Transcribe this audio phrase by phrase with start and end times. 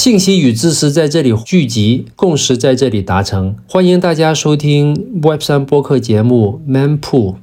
[0.00, 3.54] 信息与知识在这里聚集，共识在这里达成。
[3.68, 7.34] 欢迎大家收听 Web 三播客节目 Manpool。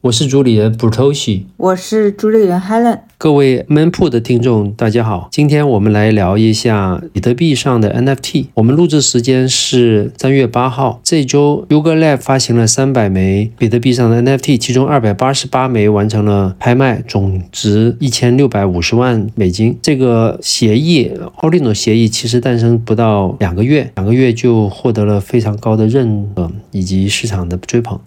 [0.00, 3.00] 我是主理人 Brutoshi，我是主理人 Helen。
[3.22, 5.28] 各位 m 铺的听众，大家好。
[5.30, 8.46] 今天我们来聊一下比特币上的 NFT。
[8.54, 11.02] 我们录制时间是三月八号。
[11.04, 19.76] 这周 Yuga Lab 发行了三百枚比特币上的 NFT，其中二百八十八枚完成了拍卖，总值一千六百五十万美金。
[19.82, 21.10] 这个协议
[21.42, 28.00] Ordinal 协议其实诞生不到两个月，两个月就获得了非常高的认可以及市场的追捧。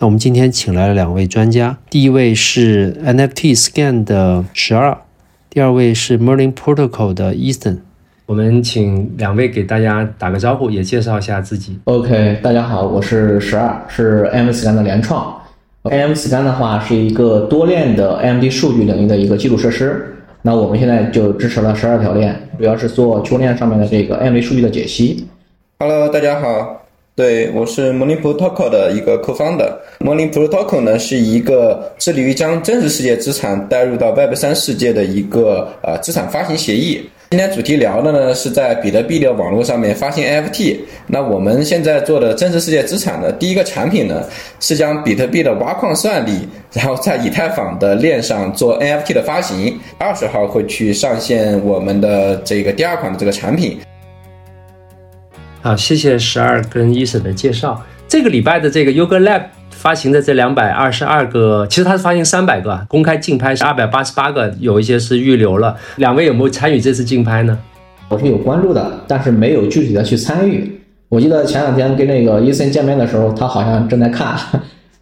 [0.00, 4.96] 那我们今天请来了两位专家，第一位是 NFT Scan 的十二，
[5.50, 7.78] 第二位是 Merlin Protocol 的 Ethan。
[8.26, 11.80] 我们请两位给大家打个招呼，也介绍一下自己。
[11.86, 15.36] OK，大家好，我是十二，是 AM Scan 的联创。
[15.82, 20.14] AM Scan 的话是一个多链的 AMD 数据领域的一个基础设施。
[20.42, 25.26] 那我们现在就支持了十二条链，主要是做区块链上面的这个 AMD 数据的解析。
[25.80, 26.84] Hello，大家好。
[27.18, 29.72] 对，我是 Morning Protocol 的一个 co-founder。
[29.98, 37.10] Morning Protocol 呢是一个致力于将真实世界资产带入到 Web 三世界的一个呃资产发行协议。
[37.30, 40.76] 今天主题聊的呢是在比特币的网络上面发行 NFT。
[41.08, 44.22] 那我们现在做的真实世界资产的第一个产品呢
[44.60, 49.76] 是将比特币的挖矿算力，然后在以太坊的链上做 NFT 的发行。
[49.98, 53.76] 二十号会去上线我们的这个第二款的这个产品。
[55.68, 57.78] 好，谢谢十二跟伊森的介绍。
[58.08, 65.76] 这个礼拜的这个 Yuga Lab 发行的这两百二十二个，其实它是发行三百个，公开竞拍是二百八十八个，有一些是预留了。
[65.96, 67.58] 两位有没有参与这次竞拍呢？
[68.08, 70.80] 我是有关注的，但是没有具体的去参与。
[71.10, 74.34] 我记得前两天跟那个伊森见面的时候，他好像正在看。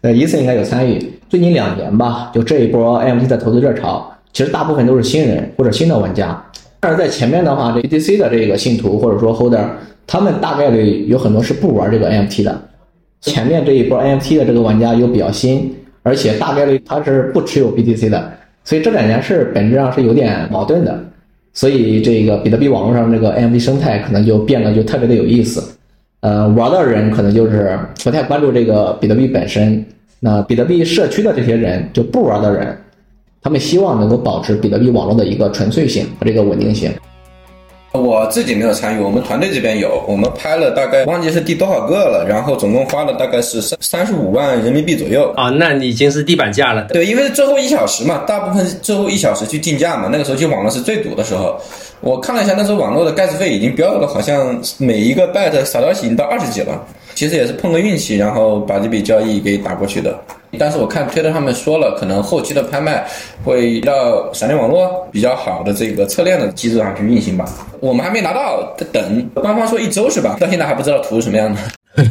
[0.01, 1.13] 呃，伊森应该有参与。
[1.29, 6.43] 最近两年吧，就这一波 NFT 的投资热潮，其实大部分都是新人或者新的玩家。
[6.81, 9.63] 但是在前面的话，这 B D C 的这个信徒或者说 Holder。
[10.07, 12.61] 他们大概率有很多是不玩这个 NFT 的，
[13.19, 18.31] 前面这一波 NFT 的这个玩家又比较新，而且大概率他是不持有 BTC 的，
[18.63, 20.97] 所以这两件事本质上是有点矛盾的，
[21.51, 25.61] 所以这个比特币网络上这个 NFT 生态可能就变得就特别的有意思，
[26.21, 29.85] 呃，玩的人可能就是不太关注这个比特币本身，
[30.21, 32.77] 那比特币社区的这些人就不玩的人，
[33.41, 36.89] 他们希望能够保持比特币网络的一个纯粹性和这个稳定性。
[37.93, 45.33] 我自己没有参与，我们团队这边有，我们拍了大概忘记是第多少个了，然后总共花了大概是三三十五万人民币左右。
[45.35, 46.83] 啊，那已经是地板价了。
[46.89, 51.59] 对，因为最后一小时嘛，大部分最后一小时去竞价嘛，那个时候就网络是最堵的时候。
[51.99, 56.85] 我看了一下，那时候网络的 gas 费已经飙到了，好像每一个 byte 撒到已经到二十几了。
[57.15, 60.15] 其实也是碰个运气，然后把这笔交易给打过去的。
[60.59, 63.03] 但是我看推特上面说了，可能后期的拍卖
[63.43, 67.45] 会到闪电网络比较好的这个测链的机制上去运行吧。
[67.79, 70.37] 我们还没拿到，等官方说一周是吧？
[70.39, 71.59] 到现在还不知道图是什么样的。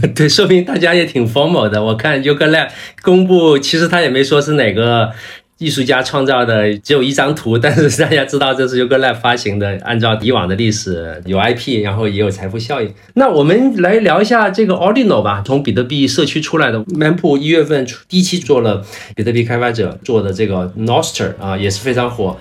[0.16, 1.84] 对，说明大家也挺疯魔的。
[1.84, 2.69] 我看 Yuga Lab
[3.02, 5.12] 公布，其实他也没说是哪个。
[5.59, 9.78] 艺术家创造的只有一张图，但是大家知道这是 Yuga Lab 发行的。
[9.83, 12.93] 按照以往的历史，有 IP，然后也有财富效应。
[13.15, 18.84] 那我们来聊一下这个 Ordinal 吧，从比特币社区出来的 Manpool 一月份第一期做了
[19.15, 22.37] 比特币开发者做的这个 Noster 啊，也是非常火。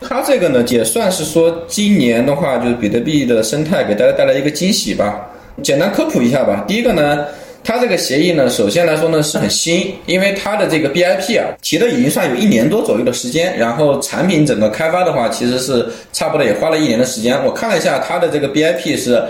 [0.00, 5.26] 它这个呢，也算是说今年的话，就是比特币的生态给大家带来一个惊喜吧。
[5.60, 6.64] 简单科普一下吧。
[6.68, 7.24] 第一个呢。
[7.68, 17.38] 它这个协议呢，首先来说呢是很新，因为它的这个 BIP 啊提的已经算有一年多左右的时间，然后产品整个开发的话，其实是差不多也花了一年的时间。
[17.44, 19.22] 我看了一下它的这个 BIP 是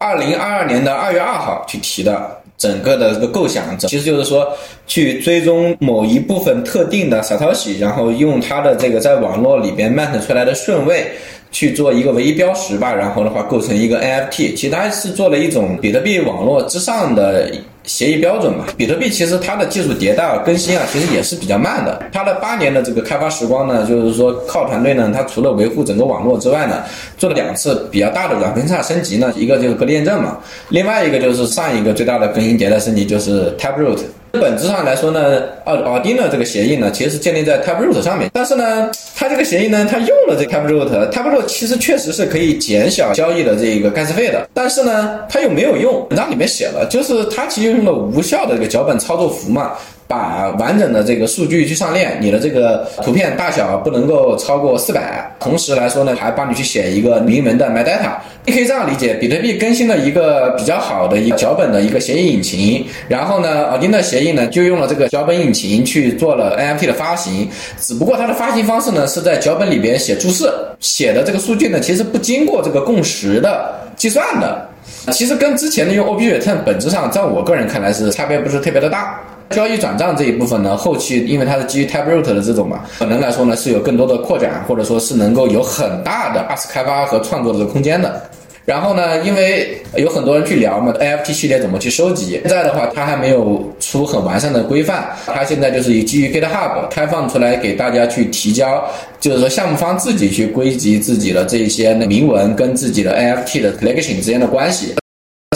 [0.00, 2.20] 二零二二年的二月二号去提的，
[2.56, 4.52] 整个的这个构想，其实就是说
[4.88, 11.06] 去追踪某一部分特定的 Satoshi，然后用它的这个在网络里边 map 出来的顺位。
[11.50, 17.50] 去做一个唯一标识吧，然后的话构成一个 NFT，其实它是做了一种比特币网络之上的
[17.84, 18.66] 协议标准嘛。
[18.76, 22.02] 比特币其实它的技术迭代啊、更新啊，其实也是比较慢的。
[22.12, 26.82] 它的八年的这个开发时光呢，就是说靠团队呢，它除了维护整个网络之外呢，
[27.16, 33.98] 做了两次比较大的软分叉升级呢，一个就是隔离验证嘛，另外一个就是上一个最大的更新迭代升级就是 Taproot。
[34.32, 38.30] 本质上来说呢，奥奥丁的这个协议呢，其实是建立在 Taproot 上面。
[38.32, 44.48] 但是呢，它这个协议呢，它用了这 Taproot，Taproot 其实确实是可以减小交易的这个干事费的。
[44.52, 46.06] 但是呢，它又没有用。
[46.10, 49.72] 文章里面写了，就是它其实用了无效的这个脚本操作符嘛。
[50.08, 58.14] 把完整的这个数据去上链，你的这个图片大小不能够超过四百，同时来说呢，还帮你去写一个明文的 metadata。
[58.46, 67.46] 你可以这样理解，比特币更新了一个比较好的一个脚本的一个协议引擎，然后呢，奥丁的协议呢就用了这个脚本引擎去做了 NFT 的发行，
[67.78, 70.50] 只不过它的发行方式呢是在脚本里边写注释，
[70.80, 74.66] 写的这个数据呢其实不经过这个共识的计算的，
[75.12, 79.20] 其实跟之前的用 OP Return 本质上，在我个人看来是差别不是特别的大。
[79.50, 88.22] 交易转账这一部分呢，后期因为它是基于 Taproot 的这种嘛，可能来说呢是有更多的扩展，或者说是能够有很大的二次开发和创作的空间的。
[88.66, 92.38] 然后呢，因为有很多人去聊嘛，NFT 系列怎么去收集？
[92.42, 98.84] 现在的话，它还没有出很完善的规范，它现在就是以基于 GitHub 开放出来给大家去提交，
[99.18, 104.94] 就是说项目方自己去归集自己的这一些铭文跟自己的 NFT 的 collection 之间的关系。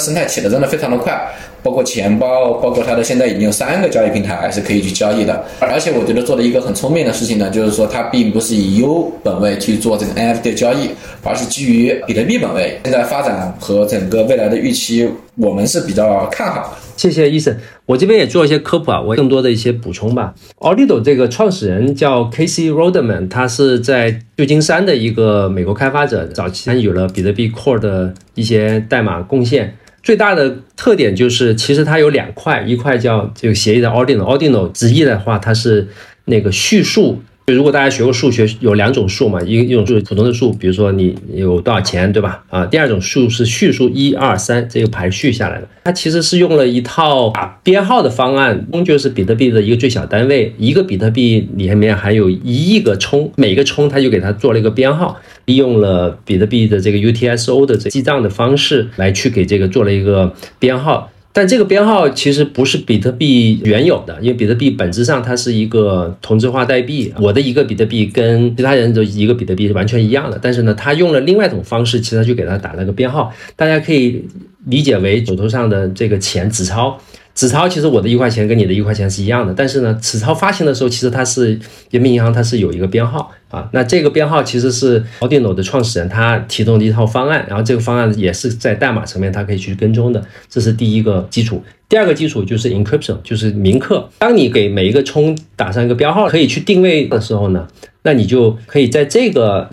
[0.00, 1.14] 生态起的真的非常的快，
[1.62, 5.44] 包括钱包，包括它的现在已经有三个交易平台是可以去交易的。
[5.60, 10.90] 而且我觉得做的一个很聪明的事情呢，就是说它并不是以 U 本位去做这个 NFT 的交易，
[11.22, 12.80] 而是基于比特币本位。
[12.84, 16.70] 现在发展和整个未来的预期，我们是比较看好的。
[16.96, 17.56] 谢谢医生，
[17.86, 20.34] 我这边也做一些科普啊，我更多的一些补充吧。
[20.58, 29.76] Audido 这个创始人叫 Casey Rodman，他是在旧金山的一个美国开发者，早期参与了比特币 Core 的一些代码贡献。
[30.02, 35.88] 最大的特点就是，其实它有两块，一块叫这个协议的 Ordinal，Ordinal 直译的话，它是
[36.24, 37.22] 那个叙述。
[37.54, 42.44] 如果大家学过数学，有两种数嘛，一一种数普通的数，比如说你有多少钱，对吧？
[42.50, 45.68] 啊，第二种数是序数，一二三这个排序下来的。
[45.84, 61.10] 它其实是用了一套打编号的方案，冲就是比特币的一个最小单位，一个比特币里面含有一亿个冲，每个冲它就给它做了一个编号，利用了比特币的这个 U T S O 的这记账的方式来去给这个做了一个编号。
[61.32, 67.12] 但这个编号其实不是比特币原有的，因为比特币本质上它是一个同质化代币。
[67.18, 73.32] 我的一个比特币跟其他人的一个比特币是完全一样的，但是呢，他用了另外一种方式，其实就给他打了个编号。
[73.56, 74.22] 大家可以
[74.66, 77.00] 理解为手头上的这个钱纸钞。
[77.34, 81.58] 纸钞其实我的一块钱跟你的一块钱是一样的，但是呢，纸钞发行的时候，其实它是
[81.90, 83.68] 人民银行它是有一个编号啊。
[83.72, 91.62] 那这个编号其实是 odin 的创始人他提供的一套方案，然后这个方案也是在代码层面它可以去跟踪的，这是第一个基础。
[91.88, 94.08] 第二个基础就是 encryption，就是铭刻。
[94.18, 97.66] 当你给每一个冲打上一个标号，可以去定位的时候呢，
[98.02, 99.70] 那你就可以在这个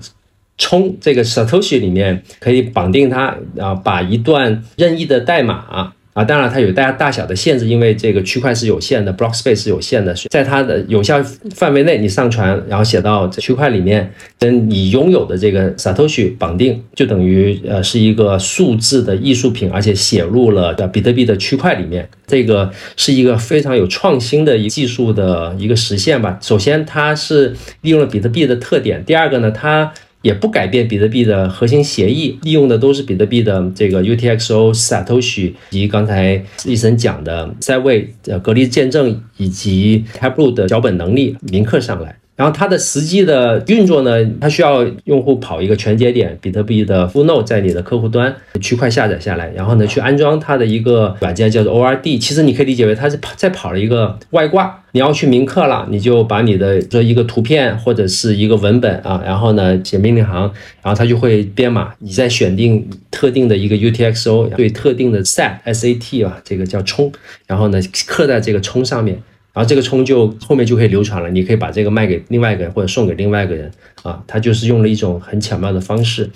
[0.57, 5.53] 冲这个 Satoshi 里面可以绑定它啊，把一段任意的代码。
[5.55, 11.23] 啊，啊当然它有大家大小的限制，因为这个区块是有限的，block space 是有限的，在它的有效
[11.55, 26.37] 范围内，你上传，然后写到区块里面，跟你拥有的这个 Satoshi 绑定，就等于呃是一个数字的艺术品，而且写入了比特币的区块里面，这个是一个非常有创新的一技术的一个实现吧。
[26.41, 29.93] 首先，它是利用了比特币的特点；第二个呢，它。
[30.21, 42.17] 也不改变比特币的核心协议，利用的都是比特币的这个 UTXO Satoshi 以及刚才医生讲的在位呃隔离见证以及 Taproot 的脚本能力铭刻上来。
[42.39, 52.17] 然后它的实际的运作呢，它需要用户跑一个全节点比特币的 full node 在你的客户端区块下载下来，然后呢去安装它的一个软件叫做 ORD。
[52.17, 54.81] 其实你可以理解为它是跑在跑了一个外挂。
[54.93, 60.49] 你要去铭刻了，你就把你的说一个图片或者是一个文本啊，然后呢写命令行，
[60.81, 61.93] 然后它就会编码。
[61.99, 67.11] 你再选定特定的一个 UTXO 对特定的 SAT SAT 啊，这个叫冲，
[67.45, 69.21] 然后呢刻在这个冲上面。
[69.59, 73.69] 然后这个冲就后面就可以流传了，你可以把这个卖给另外一个人或者送给另外一个人
[74.03, 76.29] 啊，他就是用了一种很巧妙的方式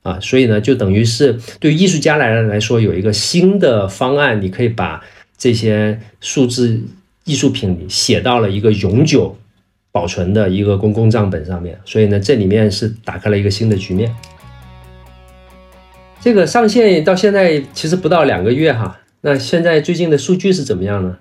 [0.00, 5.04] 啊，所以呢就等于是对艺术家来来说有一个新的方案，你可以把
[5.36, 6.80] 这些数字
[7.26, 9.36] 艺术品写到了一个永久
[9.92, 14.10] 保存的一个公共账本上面，所以呢这里面是打开了一个新的局面。
[16.22, 21.18] 这个上线到现在其实不到两个月哈，那现在最近的数据是怎么样呢？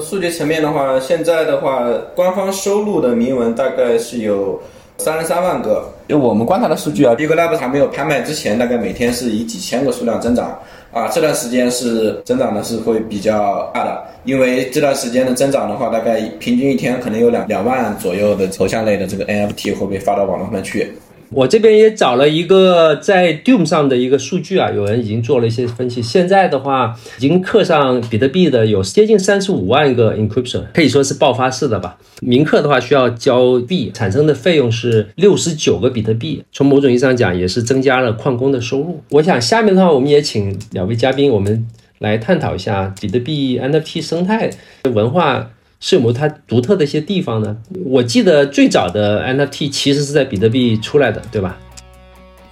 [0.00, 4.58] 数据层面的话，现在的话，官方收录的铭文大概是有
[4.96, 5.86] 三十三万个。
[6.08, 10.58] 就我们观察的数据啊，Big Lab 还没有拍卖之前，大概每天是以几千个数量增长。
[10.92, 20.90] 啊，这段时间是增长的是会比较大的，因为这段时间的增长的话，大概平均一天可能有两两万左右的头像类的这个 NFT 会被发到网络上面去。
[21.34, 26.02] 我这边也找了一个在 Doom 上的一个数据啊，有人已经做了一些分析。
[26.02, 31.96] 现在的话，已经刻上比特币的有接近三十五万个 encryption，可以说是爆发式的吧。
[32.20, 36.44] 铭刻的话需要交币，产生的费用是六十九个比特币。
[36.52, 39.00] 从某种意义上讲，也是增加了矿工的收入。
[39.10, 41.66] 我想下面的话，我们也请两位嘉宾，我们
[41.98, 44.50] 来探讨一下比特币 NFT 生态
[44.92, 45.50] 文化。
[45.84, 47.56] 是有没有它独特的一些地方呢？
[47.84, 51.58] 我记得最早的 NFT 其实是在比特币出来的，对吧？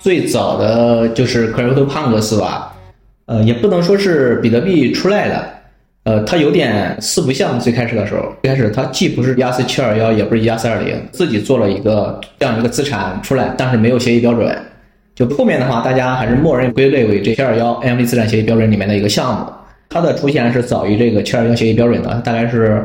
[0.00, 2.74] 最早的就是 CryptoPunks 吧？
[3.26, 5.48] 呃，也不能说是比特币出来的，
[6.02, 7.60] 呃，它有点四不像。
[7.60, 14.58] 最开始的时候，最开始它既不是 ERC 七二幺，也不是 ERC 二零，自己做了一个这样一个资产出来，但是没有协议标准。
[15.14, 19.46] 就后面的话，大家还是默认归类为这七二幺 NFT 资产协议标准里面的一个项目。
[19.88, 22.84] 它的出现是早于这个七二幺协议标准的，大概是。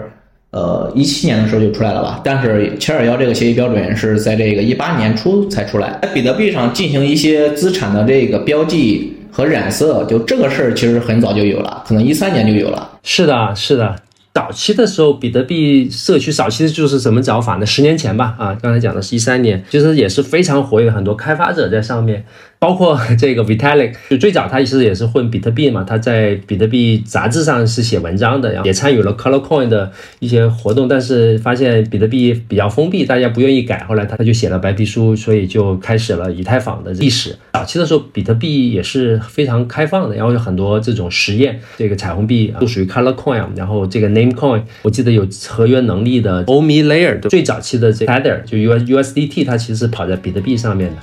[0.55, 2.21] 呃，一七年的时候就出来了吧？
[2.23, 5.99] 但是七二幺这个协议标准是在这个一八年初才出来。
[6.01, 12.89] 在比特币上进行一些资产的这个标记和染色，就这个事儿其实很早就有了，可能一三年就有了。
[13.03, 13.93] 是的，是的。
[14.33, 17.65] 早期的时候，比特币社区早期就是怎么找法呢？
[17.65, 22.23] 十年前吧，啊，刚才讲的是一三年，其实也是非常活跃，很多开发者在上面。
[22.59, 37.35] 包括 这个 Vitalik，就最早他其实也是混比特币嘛，他在比特币杂志上是写文章的，然后也参与了 Color Coin 的一些活动，但是发现比特币比较封闭，大家不愿意改，后来他他就写了白皮书，所以就开始了以太坊的历史。
[37.53, 50.95] 早期的时候，比特币也是非常开放的，然后有很多这种实验，这个彩虹币都属于 Color Coin，然后这个 Name Coin，我记得有合约能力的 Omi Layer，最早期的这 Tether 就 U S U S D T，它其实是跑在比特币上面的。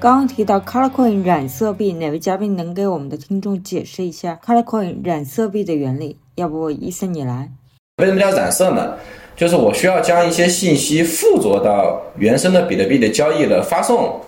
[0.00, 6.16] 刚刚提到 Colorcoin 染色币，哪位嘉宾能给我们的听众解释一下 Colorcoin 染色币的原理？
[6.36, 7.50] 要不伊森你来？
[7.98, 8.94] 为什么叫染色呢？
[9.36, 14.18] 就是我需要将一些信息附着到原生的比特币的交易的发送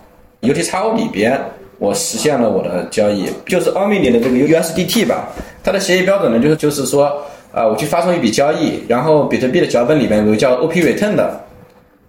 [0.41, 1.41] UTXO 里边，
[1.79, 3.25] 我实现了我的交易。
[3.47, 5.29] 就是奥米里的这个 USDT 吧，
[5.63, 7.19] 它的协议标准呢，就是就是说，
[7.51, 11.43] 啊，我去发送一笔交易，然后比特币的脚本里面有个叫 OP Return 的。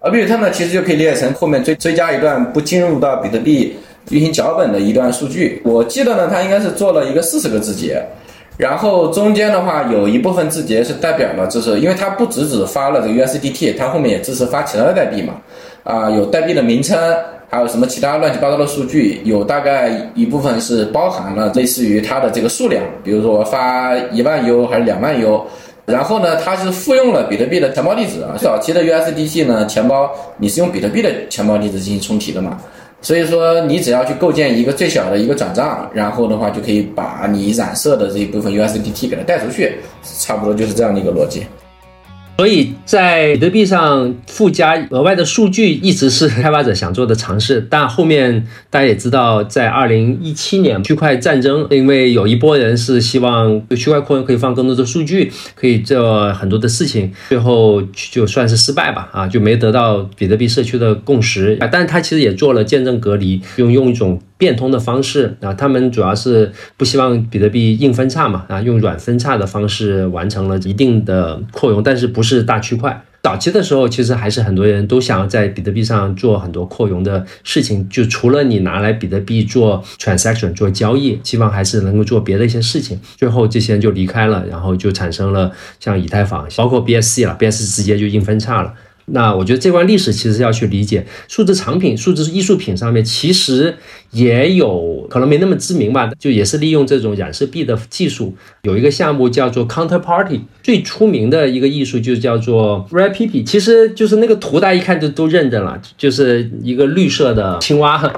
[0.05, 3.75] 而比特呢，其实就可以理解成后面追追加一段不进入到比特币
[4.11, 5.59] 运行脚本的一段数据。
[5.65, 7.99] 我记得呢，它应该是做了一个四十个字节，
[8.55, 15.37] 然后中间的话有一部分字节是代表了，就是因为它不只只发了这个 USDT，它后面也支持发其他的代币嘛。
[15.83, 16.95] 啊，有代币的名称，
[17.49, 25.47] 还有什么其他乱七八糟的数据，有大概一部分是包含了类似于它的这个数量，比如说发一万 U 还是两万 U。
[25.85, 28.35] 然后呢，它是复用了比特币的钱包地址啊。
[28.37, 32.59] 早期的 USDT 呢，钱包你是用比特币的钱包地址进行充提的嘛？
[33.01, 39.75] 所以说，你只要去构建一个最小的一个转账，然后的话就可以把你染色的这一部分 USDT 给它带出去，
[40.19, 41.45] 差不多就是这样的一个逻辑。
[42.37, 47.65] 所以在比特币上附加额外的数据，一直是开发者想做的尝试。
[47.69, 61.57] 但后面大家也知道，在二零一七年区块战争，因为有一波人是希望区块扩容可以放更多的数据，可以做很多的事情，最后就算是失败吧，啊，就没得到比特币社区的共识。
[61.71, 64.19] 但是他其实也做了见证隔离，用用一种。
[64.37, 73.03] 变通的方式啊，他们主要是不希望比特币硬分叉嘛啊，用软分叉的方式完成了一定的扩容，但是不是大区块。
[73.23, 82.99] 早期的时候，其实还是很多人都想要在比特币上做很多扩容的事情，就除了你拿来比特币做 transaction 做交易，希望还是能够做别的一些事情。
[83.17, 88.71] 最后这些人就离开了，然后就产生了像以太坊，包括 BSC 了，BSC 直接就硬分叉了。
[89.07, 93.75] 那我觉得这段历史其实要去理解，数字藏品、数字艺术品上面其实
[94.11, 108.11] 也有可能没那么知名吧，就也是利用这种染色币的技术，有一个项目叫做 Counterparty，最出名的一个艺术就叫做 Red Pipi，其实就是那个图大家一看就都认得了，就是一个绿色的青蛙。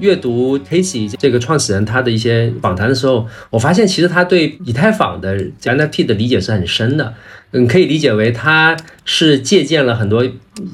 [0.00, 7.14] 阅读 Tasty 这个创始人他的一些访谈的时候，我发现其实他对以太坊的 NFT 的理解是很深的。
[7.56, 10.24] 嗯，可以理解为他是借鉴了很多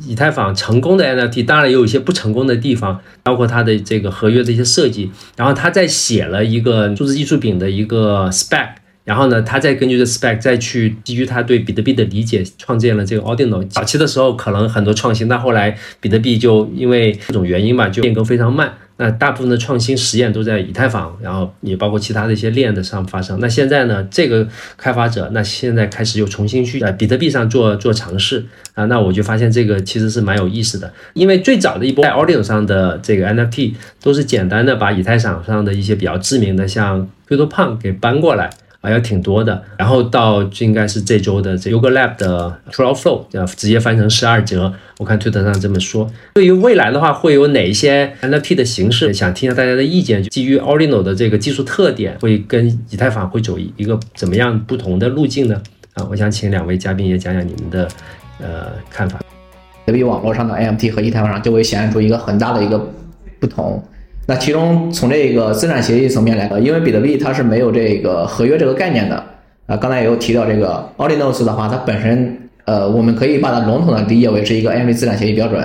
[0.07, 5.11] 以太坊成功的 NFT，当然也有一些不成功的地方，包括他的这个合约的一些设计。
[5.37, 8.69] 然后他再写了一个数字艺术品的一个 spec，
[9.05, 13.63] 然后呢，他再根据这 spec 再去基于他对比特币的理解，创建了这个 Ordinal。
[13.69, 18.73] 早期的时候可能很多创新，但后来比特币就因为各种原因吧，就变更非常慢。
[19.03, 23.41] 那大部分的创新实验都在以太坊，然后也包括其他的一些链的上发生。
[23.41, 30.93] 那现在呢，这个开发者那现在开始又重新去在比特币上做做尝试啊，那我就发现这个其实是蛮有意思的。
[31.15, 38.51] 因为最早的一波在 Audio 上的这个 NFT 都是简单的把以太坊上的一些比较知名的像 CryptoPunk 给搬过来。
[38.83, 44.73] 还，要挺多的，然后到应该是这周的这 Yoga Lab 的 t r l Flow，要直接翻成十二折。
[44.99, 46.11] 我看推特上这么说。
[46.35, 49.13] 对于未来的话，会有哪一些 NFT 的形式？
[49.13, 50.23] 想听一下大家的意见。
[50.25, 55.61] 基于 o r i n o 的这个技术特点，会跟以太坊会走一个怎么样不同的路径呢？
[55.95, 57.87] 啊，我想请两位嘉宾也讲讲你们的
[58.39, 59.19] 呃看法。
[59.85, 62.79] 比特币网络上的 NFT 和以太坊上就会显现出一个很大的一个
[63.39, 63.83] 不同。
[64.31, 69.17] 那其中从这个资产协议层面来说，因为比特币它是没有这个合约这个概念的，
[69.67, 75.61] 啊，刚才也有提到这个 Ordinals 的话，它本身呃，我们可以把它笼统的理解为是一个 AMD 资产协议标准，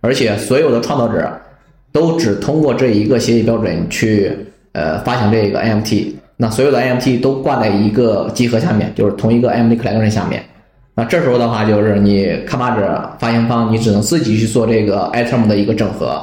[0.00, 1.28] 而且所有的创造者
[1.90, 4.30] 都只通过这一个协议标准去
[4.74, 10.40] 呃发行这个 NFT，那所有的 NFT 都挂在一个集合下面，就是同一个 AMD Collection 下面。
[10.94, 16.22] 那这时候的话，就是你开发者、发行方，你只能自己去做这个 item 的一个整合。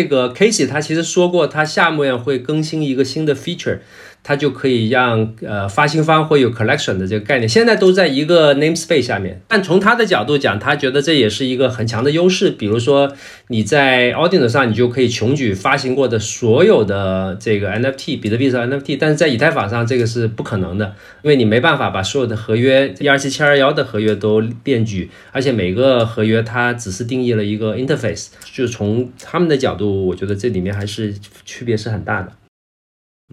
[0.00, 3.80] 这个 Casey 他其实说过，他下面会更新一个新的 feature。
[4.22, 9.40] 它就可以让呃发行方会有 collection 的这个概念，现在都在一个 namespace 下面。
[9.48, 12.50] 但从他的角度讲，他觉得这也是一个很强的优势。
[12.50, 13.12] 比如说
[13.48, 28.28] 你在 Ordinal 上，你就可以穷举发行过的所有的这个 NFT，比特币上 NFT，但是在以太坊上这个是不可能的，因为你没办法把所有的合约一二七七二幺的合约都列举，而且每个合约它只是定义了一个 interface。
[28.52, 32.32] 就从他们的角度，我觉得这里面还是区别是很大的。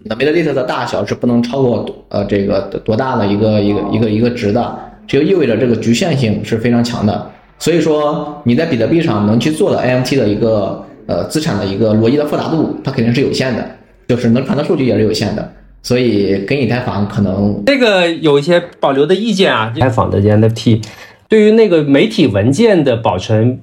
[0.04, 7.30] 那 Metalist 的大小是不能超过呃这个多大的一个一个一个一个值的，这就意味着这个局限性是非常强的。
[7.58, 13.68] 所以说你在比特币上能去做的 AMT 的一个呃资产的一个逻辑的复杂度，它肯定是有限的，
[14.06, 15.52] 就是能传的数据也是有限的。
[15.82, 20.82] 所以跟以太坊可能这个有一些保留的意见啊，以太坊的 NFT
[21.28, 23.60] 对于那个媒体文件的保存。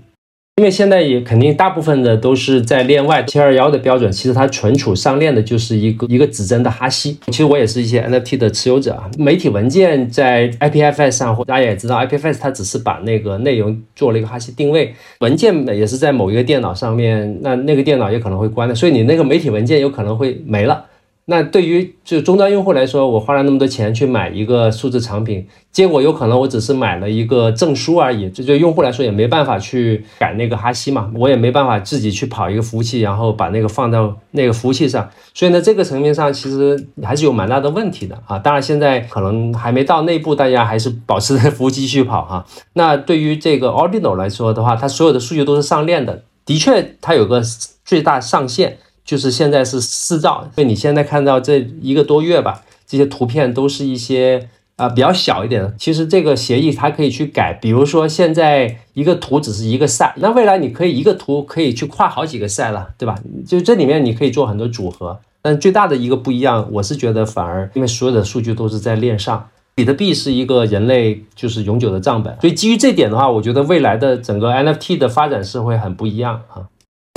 [0.57, 7.19] 因为现在也肯定大部分的都是在链外七二幺的标准，其实它存储上链的就是一个一个指针的哈希。
[7.25, 9.11] 其实我也是一些 NFT 的持有者啊。
[9.17, 20.85] 媒体文件在 IPFS 上，大家也知道，IPFS 它只是把那个内容做了一个哈希定位，文件也是在某一个电脑上面，那那个电脑也可能会关的，所以你那个媒体文件有可能会没了。
[21.27, 28.29] 那对于就终端用户来说，我花了那么多钱去买一个数字产品，结果有可能我只是买了一个证书而已。
[28.29, 35.09] 这对用户来说也没办法去改那个哈希嘛，我也没办法自己去跑一个服务器，然后把那个放到那个服务器上。
[35.33, 38.37] 所以呢，这个层面上其实还是有蛮大的问题的啊。
[38.37, 42.45] 当然现在可能还没到内部，大家还是保持在 服务器继续跑哈。
[42.73, 47.41] 那对于这个 Ordinal 来说的话，它所有的数据都是上链的，的确它有个
[47.83, 48.77] 最大上限。
[49.05, 55.73] 就是现在是四兆，所以你现在看到这一个多月吧，这些图片都是一些啊比较小一点的。
[55.77, 63.15] 其实这个协议它可以去改，比如说现在一个图只是一个赛，那未来你可以一个图可以去跨好几个赛了，对吧？
[63.45, 76.65] 就这里面你可以做很多组合，但最大的一个不一样，我是觉得反而因为所有的数据都是在链上，比特币是一个人类就是永久的账本，所以基于这点的话，我觉得未来的整个 NFT 的发展是会很不一样啊。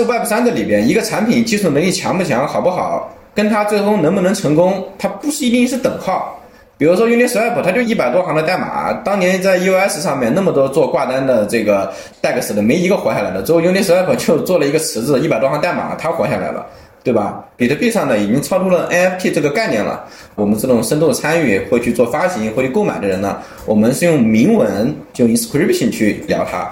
[0.06, 6.40] Web 三的里边，一个产品技术能力强不强、好不好，跟它最终能不能成功，它不是一定是等号。
[6.76, 13.42] 比如说 Uniswap，它就一百多行的代码，当年在 US 上面那么多做挂单的这个 DEX 的，没一个活下来的。
[13.42, 16.64] 最后 Uniswap 就做了一个池子，一百多行代码，它活下来了，
[17.02, 17.44] 对吧？
[17.56, 20.04] 比特币上呢，已经超出了 NFT 这个概念了。
[20.36, 26.70] 我们这种深度参与、会去做发行、会去购买的人呢，我们是用明文就 inscription 去聊它。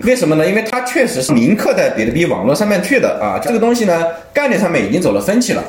[0.00, 0.46] 为什么呢？
[0.46, 5.62] 因为它确实是铭刻在比特币网络上面去的啊，这个东西呢，概念上面已经走了分歧了，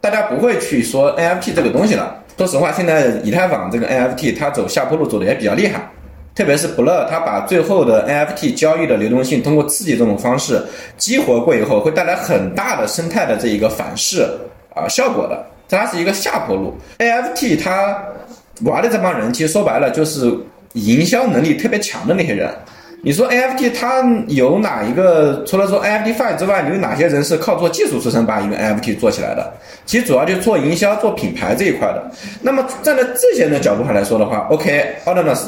[0.00, 2.16] 大家不会去说 NFT 这个东西了。
[2.38, 5.80] 说实话，现在以太坊这个 NFT 它走下坡路走的也比较厉害，
[6.34, 10.60] 特别是 Blur 它把最后的 NFT 交易的流动性通过刺激这种方式
[10.96, 14.22] 激活过以后，会带来很大的生态的这一个反噬
[14.74, 16.76] 啊效果的，它是一个下坡路。
[16.98, 18.02] NFT 它
[18.62, 20.32] 玩的这帮人，其实说白了就是
[20.72, 22.50] 营销能力特别强的那些人。
[23.04, 25.42] 你说 NFT 它有哪一个？
[25.44, 29.52] 除了说 NFT Five 之外，你有哪些人是靠做技术出身把一个 NFT 做起来的？
[29.84, 32.10] 其实主要就做营销、做品牌这一块的。
[32.42, 35.46] 那么站在这些人的角度上来说的话，OK，Ordinals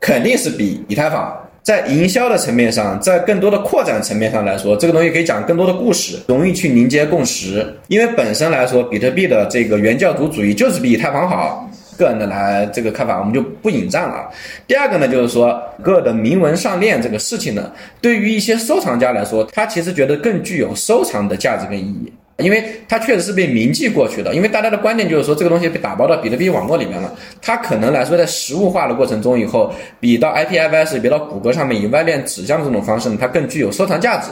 [0.00, 7.64] 肯定是比以太坊在营销的层面上，在更多的扩展层面上来说，这个东西可以讲更多的故事，容易去凝结共识。
[7.86, 11.70] 因为本身来说，比特币的这个原教旨主义就是比以太坊好。
[11.96, 14.30] 个人的来这个看法，我们就不引战了。
[14.66, 24.34] 第二个呢，就是说个的铭文上链这个事情呢，对于一些收藏家来说，他其实觉得更具有收藏的价值跟意义，因为它确实是被铭记过去的。
[24.34, 34.30] 因为大家的观念就是说，这个东西被打包到比特币网络里面了，它可能来说在实物化的过程中以后，比到 IPFS，比到谷歌上面以外链指向的这种方式呢，它更具有收藏价值。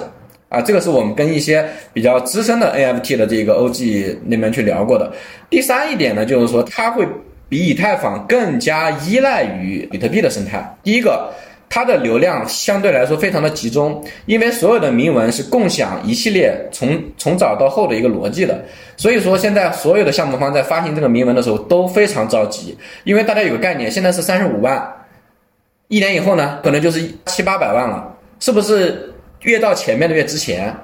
[0.50, 5.10] 啊，这个是我们跟一些比较资深的 NFT 的这个 OG 那边去聊过的。
[5.50, 7.06] 第三一点呢，就是说它会。
[7.54, 10.76] 比以太坊更加依赖于比特币的生态。
[10.82, 11.32] 第一个，
[11.68, 18.60] 它的流量相对来说非常的集中，因为所有的铭文是共享一系列从从早到后的一个逻辑的。
[18.96, 24.92] 所以说，现在所有的项目方在发行这个铭文的时候都非常着急，因为大家有个概念，现在是三十五万，
[25.86, 30.74] 一年以后呢，可能就是七八百万了，是不是越到前面的越值钱？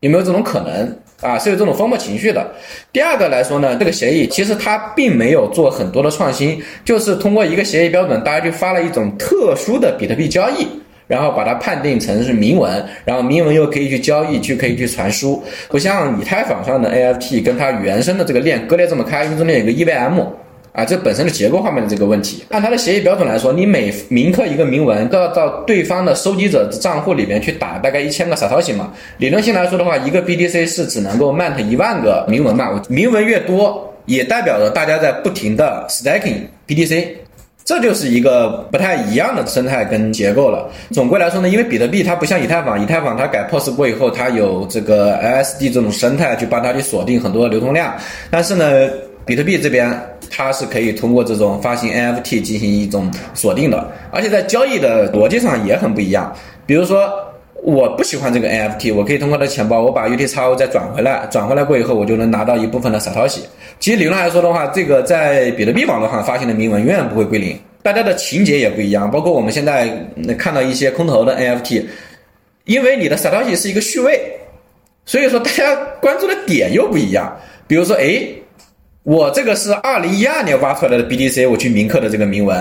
[0.00, 1.38] 有没有这种可能啊？
[1.38, 2.46] 是有这种风暴情绪的。
[2.92, 10.66] 第二个来说呢，这个协议其实它并没有做很多的创新，就是通过一个协议标准，大家就发了一种特殊的比特币交易。
[11.06, 20.26] 然后把它判定成是明文，然后明文又可以去交易，去可以去传输，不像以太坊上的 A F T 跟它原生的这个链割裂这么开，因为中间有个 EVM，
[20.74, 22.44] 啊，这本身的结构方面的这个问题。
[22.50, 28.92] 按它的协议标准来说，你每铭刻一个铭文，都要到对方的收集者账户里面去打大概一千个傻 s 西嘛。
[29.18, 32.82] 理论性来说的话，一个 BTC 是只能够 mint 一万个铭文嘛。
[32.88, 37.06] 铭文越多，也代表着大家在不停的 stacking BTC。
[37.64, 40.68] 这就是一个不太一样的生态跟结构了。
[40.90, 47.94] 总归来说呢，因为比特币它不像以太坊，以太坊它改 POS 过以后，它有这个 LSD 这种生态去帮它去锁定很多流通量。
[48.28, 48.90] 但是呢，
[49.26, 49.90] 比特币这边
[50.30, 56.34] 它是可以通过这种发行 NFT 进行一种锁定的，而且在交易的逻辑上也很不一样。
[56.66, 57.10] 比如说，
[57.62, 63.40] 我不喜欢这个 NFT，我可以通过它钱包，我把 UTXO 再转回来，转回来过以后，我就能拿到一部分的 Satoshi。
[63.80, 69.10] 其实理论来说的话，这个在比特币网络上发行的铭文永远不会归零，大家的情节也不一样。
[69.10, 69.88] 包括我们现在
[70.38, 71.84] 看到一些空投的 NFT，
[72.64, 74.20] 因为你的扫淘洗是一个序位，
[75.06, 77.34] 所以说大家关注的点又不一样。
[77.66, 78.22] 比如说，哎，
[79.04, 82.56] 我这个是二零一二年挖出来的 BTC，我去铭刻的这个铭文。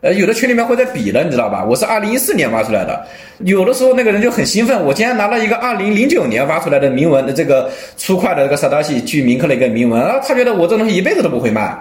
[0.00, 1.64] 呃，有的群里面会在比了，你知道吧？
[1.64, 3.06] 我是二零一四年挖出来的，
[3.44, 11.78] 有的时候那个人就很兴奋，我竟然拿了一个二零零九年挖出来的铭文的这个粗块的这个萨达西去铭刻了一个铭文啊，他觉得我这东西一辈子都不会卖。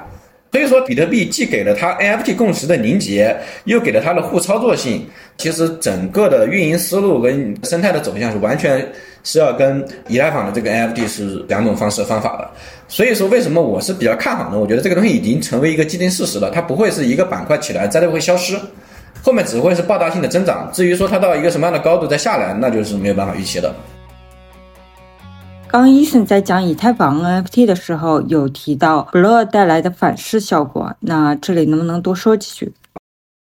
[0.52, 5.04] 所以说，比特币既给了它 NFT 共识的凝结，又给了它的互操作性。
[5.36, 8.88] 其实整个的运营思路跟生态的走向是完全
[9.23, 12.49] 是要跟以太坊的这个 NFT 是两种方式方法的。
[12.88, 14.59] 所以说，为什么我是比较看好呢？
[14.59, 18.55] 我觉得这个东西已经成为一个既定事实了，它不会是一个板块起来再就会消失，
[19.23, 20.69] 后面只会是爆炸性的增长。
[20.71, 23.73] 至于说它到一个什么样的高度再下来，那就是没有办法预期的。
[25.67, 32.71] 刚医生在讲以太坊 NFT 的时候，有提到 Blur 带来的反噬效果，那这里能不能多说几句？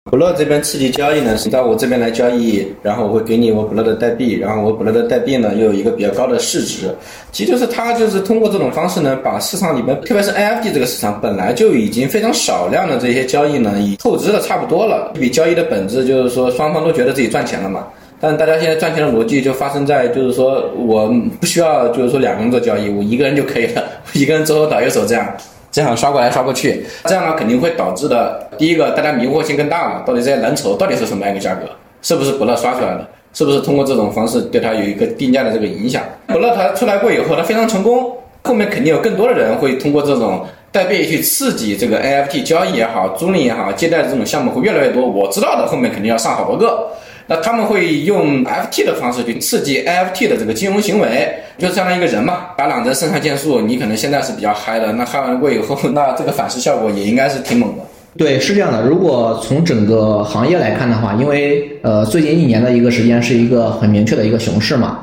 [0.10, 6.90] 不乐这边刺激交易呢，是到我这边来交易，然后我会给你我不乐的代币，然后我不乐的代币呢又有一个比较高的市值。
[7.32, 15.12] 其实就是它就是通过这种方式呢，把市场里面，特别是 NFT 这个市场本来就已经非常少量的这些交易呢，已透支的差不多了。
[15.16, 17.86] 一笔交易的本质就是说双方都觉得自己赚钱了嘛。
[18.20, 21.08] 但大家现在赚钱的逻辑就发生在就是说我
[21.40, 25.32] 不需要就是说两个人做交易，我一个人就可以了，一个人左手倒右手这样。
[25.72, 28.48] 这样刷过来刷过去，这样呢肯定会导致的。
[28.58, 31.62] 第一个，大家迷惑性更大了，到底这些蓝筹到底是什么样一个价格？
[32.02, 33.08] 是不是不乐刷出来的？
[33.34, 36.02] 是不是通过这种方式对它有一个定价的这个影响？
[36.28, 38.12] 不乐它出来过以后，它非常成功，
[38.44, 45.06] 后面肯定有更多的人会通过这种代币去刺激这个 NFT 交易也好，租赁也好，借贷的这种项目会越来越多。
[45.06, 46.88] 我知道的后面肯定要上好多个。
[47.30, 57.84] 那他们会用 FT 的方式去刺激 NFT 的这个金融行为，就相当于一个人嘛，打两针肾上腺素，你可能现在是比较嗨的，那嗨完过以后， 那这个反噬效果也应该是挺猛的。
[58.18, 58.82] 对，是这样的。
[58.82, 65.02] 如果从整个行业来看的话，因为呃最近一年的一个时间是一个很明确的一个熊市嘛，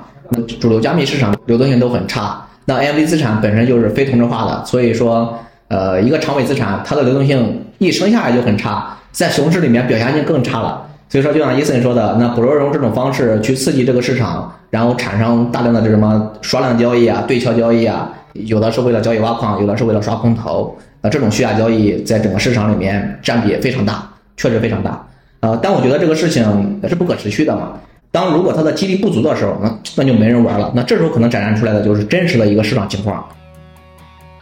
[0.60, 10.82] 主流加密市场流动性都很差，那 NFT 资产本身就是非同质化的，所以说呃一个长尾资产它的流动性一生下来就很差，在熊市里面表现性更差了。
[11.09, 24.03] 所以说，就像伊森说的，那不如用这种方式去刺激这个市场，然后产生大量的这什么刷量交易啊、对敲交易啊，有的是为了交易挖矿，有的是为了刷空头，呃，这种虚假交易在整个市场里面占比非常大，
[24.37, 25.07] 确实非常大。
[25.40, 27.75] 呃，但我觉得这个事情是不可持续的嘛。
[28.11, 30.73] 当如果它的激励不足的时候，那那就没人玩了。
[30.75, 33.25] 那这时候可能展现出来的就是真实的一个市场情况。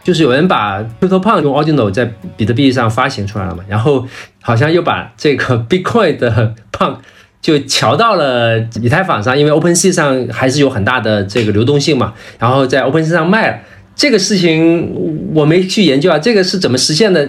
[0.05, 4.05] 就是有人把 CryptoPunk 用 Audino 在比特币上发行出来了嘛，然后
[4.39, 6.97] 好像又把这个 Bitcoin 的 Punk
[7.41, 13.57] 就桥到了以太坊上，因为 OpenSea 上还是有很大的这个流动性嘛，然后在 OpenSea 上卖了
[13.95, 14.93] 这个事情
[15.33, 17.27] 我没去研究啊，这个是怎么实现的？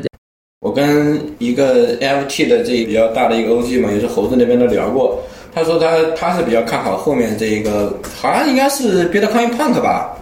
[0.60, 5.22] 我跟一个 NFT 的这比较大的一个 OG 嘛，也是猴子那边都聊过，
[5.54, 10.12] 他说他他是比较看好后面这一个，好像应该是 Bitcoin Punk 吧。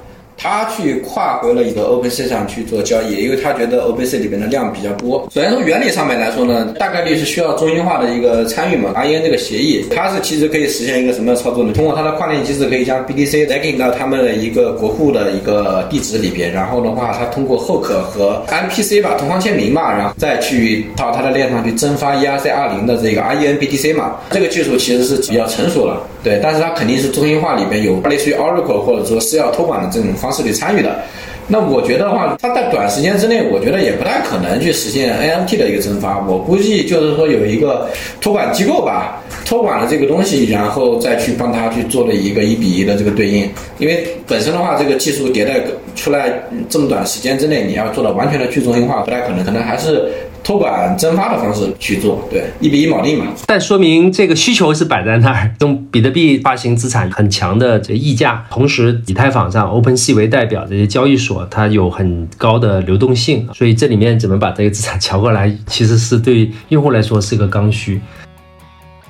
[0.44, 5.26] 他去跨回了一个 OpenSea 上去做交易，因为他觉得 OpenSea 里面的量比较多。
[5.33, 8.92] 首先从原理上面来说呢，大概率是需要中心化的一个参与嘛。
[8.94, 11.72] REN 这个协议，它是其实可以实现一个什么操作呢？
[11.72, 24.16] 通过它的跨链机制，可以将 BTC staking 到他们的一个国库的一个地址里边，然后的话，它通过 Hook 和 MPC 吧，同行签名嘛，然后再去到它的链上去增发 ERC20 的这个 REN BTC 嘛。
[24.30, 30.12] 这个技术其实是比较成熟了，对，但是它肯定是中心化里边有类似于 Oracle 或者说私钥托管的这种。
[30.24, 31.02] 方式是你参与的，
[31.46, 36.18] 那我觉得的话，它在短时间之内，我觉得也不太可能去实现 NFT 的一个蒸发。
[36.26, 37.88] 我估计就是说有一个
[38.20, 43.48] 托管机构吧，托管了这个东西，然后再去帮他去做了一个一比一的这个对应。
[43.78, 45.60] 因为本身的话，这个技术迭代
[45.94, 46.32] 出来
[46.68, 50.10] 这么短时间之内，你要做到完全的去中心化，不太可能，可能还是。
[50.44, 53.33] 托管蒸发的方式去做，对一比一锚定嘛。
[53.46, 67.98] 但说明这个需求是摆在那儿，用比特币发行资产很强的这溢价，同时以太坊上 OpenSea 为代表这些交易所，它有很高的流动性，所以这里面怎么把这个资产调过来，其实是对用户来说是个刚需。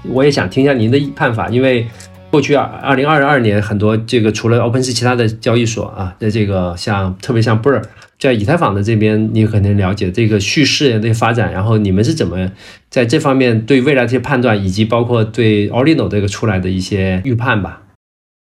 [0.04, 1.86] 我也想听一下您的看法，因为
[2.34, 7.80] 过去二二零二二年很多这个除了 OpenSea 其他的交易所啊，在这个像特别像 b i r
[8.18, 12.50] 在以太坊的这边，你可能了解这个叙事的发展，然后你们是怎么
[12.90, 17.82] 在这方面对未来这些判断，以及包括对 Ordinal 这个出来的一些预判吧？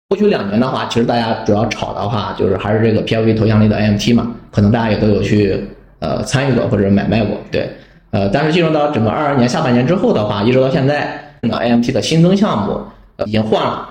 [0.09, 5.55] 过去两年的话，其实大家主要炒的话，就是还是这个 PLV 头像类的 AMT 嘛，可能大家也都有去
[5.99, 7.69] 呃参与过或者买卖过，对，
[8.09, 12.81] 呃，但是进入到整个二二年下半年之后的话，一直到现在，那 AMT 的新增项目
[13.25, 13.87] 已经换了，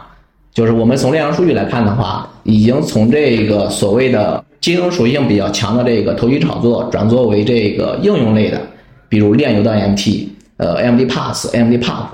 [0.52, 8.60] 就是我们从链上数据来看的话，已经从这个所谓的金融属性比较强的这个投机炒作，转作为这个应用类的，
[9.08, 12.06] 比如炼油的 MT，呃，MD Pass、MD Pump，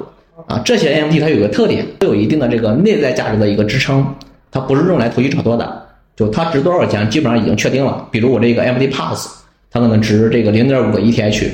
[0.46, 4.04] 啊，这些 MT 它有个特点，都有一定的这个内在价值的一个支撑，
[4.50, 8.06] 它不是用来投机炒作的，就它值多少钱，基本上已经确定了。
[8.10, 9.28] 比如我这个 MD Pass，
[9.70, 11.48] 它可能值这个零点五个 ETH，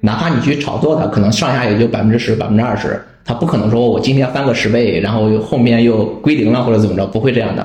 [0.00, 7.64] 哪怕你去炒作它，可能上下也就百分之十、百分之二十，它不可能说我今天翻个十倍，然后后面又归零了或者怎么着，不会这样的。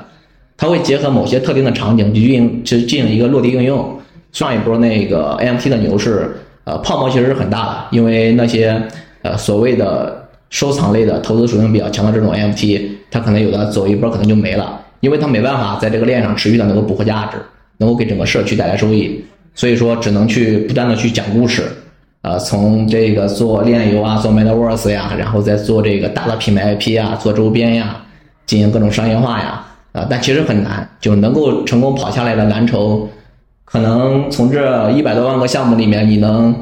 [0.56, 4.00] 它会结合某些特定的场景去运行，去进行一个落地应用。
[4.32, 8.80] 上一波那个 AMT 的牛市，呃，泡沫其实是很大的，因为那些
[9.24, 17.40] 呃所谓的收藏类的、投资属性比较强的这种 AMT，它可能有的走一波可能就没了，因为它没办法在这个链上持续的能够捕获价值，
[17.80, 19.20] 能够给整个社区带来收益，
[19.56, 21.64] 所以说只能去不断的去讲故事，
[22.26, 27.98] 呃，从这个做炼油啊，做 Metaverse 呀，然后再做这个大的品牌 IP 啊，做周边呀，
[28.48, 29.64] 进行各种商业化呀。
[29.92, 33.08] 啊，但其实很难，就能够成功跑下来的蓝筹，
[33.64, 36.54] 可能从这一百多万个项目里面，你能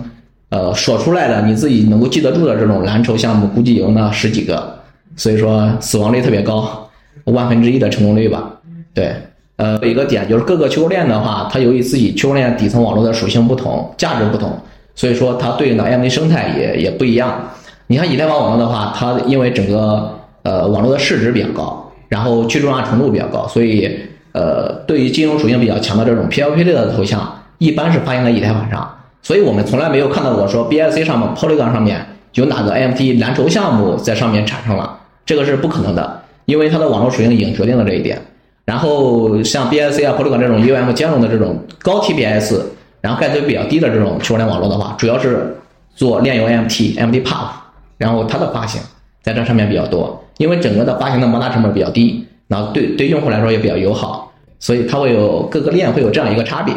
[0.49, 4.80] 呃说出来的，你自己能够记得住的这种蓝筹项目，估计有那十几个，
[5.15, 6.89] 所以说死亡率特别高，
[7.23, 8.52] 万分之一的成功率吧。
[8.93, 9.15] 对，
[9.56, 14.52] 呃，有一个点就是各个区块链的话，它由于自己区块链底层网络的属性不同，价值不同，
[14.95, 17.51] 所以说它对应的 M V 生态也也不一样。
[17.88, 21.79] 你像以太坊网络的话，它因为整个呃网络的市值比较高。
[22.10, 23.89] 然后去中心化程度比较高，所以
[24.34, 28.88] 呃，对于金融属性比较强的这种 PLP 类的头像，一般是发行在以太坊上。
[29.23, 38.21] 所以我们从来没有看到过说 BSC 上面 Polygon 上面有哪个 NFT 蓝筹项目在上面产生了，这个是不可能的，因为它的网络属性已经决定了这一点。
[38.65, 42.60] 然后像 BSC 啊 Polygon 这种 UM 兼容的这种高 TPS，
[43.03, 45.57] 然后盖率比较低的这种区块链网络的话，主要是
[45.93, 47.49] 做链游 MT、MD Pump，
[47.97, 48.81] 然后它的发行
[49.21, 50.23] 在这上面比较多。
[50.37, 56.73] 因为整个的发行的摩擦成本比较低，然后对对用户来说也比较友好，所以它会有各个链会有这样一个差别。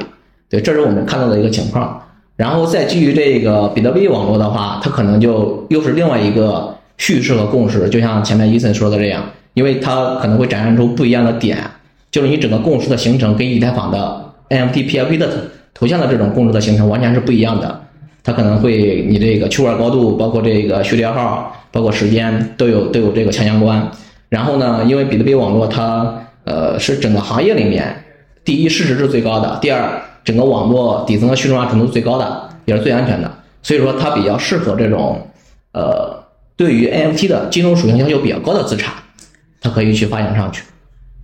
[0.50, 2.02] 对，这是我们看到的一个情况。
[2.34, 7.88] 然后再基于这个比特币网络的话，它可能就又是另外一个叙事和共识。
[7.88, 9.22] 就像前面伊森说的这样，
[9.54, 11.56] 因为它可能会展现出不一样的点，
[12.10, 15.28] 就是你整个共识的形成跟以太坊的 NFT PLP 的
[15.76, 17.82] 头像的这种共识的形成完全是不一样的。
[18.24, 21.52] 它可能会你这个区块高度，包括这个序列号。
[21.72, 23.86] 包括时间都有都有这个强相关，
[24.30, 28.02] 然后呢，因为比特币网络它呃是整个行业里面
[28.46, 33.30] 第一市值是最高的，第二整个网络底层的去中化程度最高的，也是最安全的，
[33.62, 35.20] 所以说它比较适合这种
[35.72, 36.24] 呃
[36.56, 38.94] 对于 NFT 的金融属性要求比较高的资产，
[39.60, 40.62] 它可以去发行上去。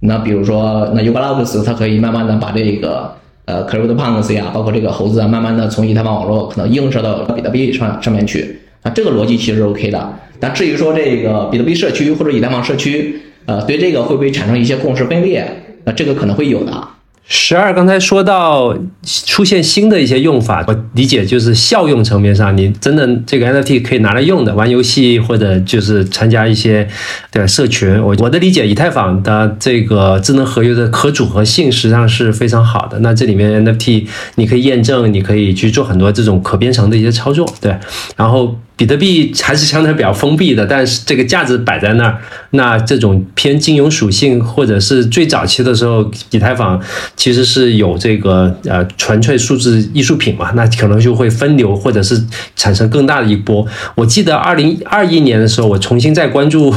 [0.00, 3.10] 那比如说那 Ugalax 它可以慢慢的把这个
[3.52, 10.18] 呃 CryptoPunks 呀，包括这个猴子啊，慢慢的从以太坊网络可能映射到比特币上上面去，啊这个逻辑其实是 OK 的。
[10.40, 15.46] 但至于说这个比特币社区或者以太坊社区，呃，对这个会不会产生一些共识分裂？
[15.84, 16.88] 那这个可能会有的。
[17.24, 26.87] 十二刚才说到出现新的一些用法，我理解就是效用层面上，你真的这个 NFT 可以拿来用的，玩游戏或者就是参加一些
[27.30, 28.02] 对吧社群。
[28.02, 32.98] 我我的理解，以太坊的这个智能合约的可组合性实际上是非常好的。
[32.98, 37.74] 那这里面 NFT 你可以验证，你可以去做很多这种可编程的一些操作，对，
[38.16, 38.56] 然后。
[38.74, 42.18] 比特币还是相对比较封闭的，但是这个价值摆在那儿，
[42.50, 46.80] 那这种偏金融属性，或者是最早期的时候，以太坊
[47.14, 52.20] 其实是有这个呃纯粹数字艺术品嘛，那可能就会分流，或者是
[52.56, 53.64] 产生更大的一波。
[53.94, 56.70] 我记得二零二一年的时候，我重新再关注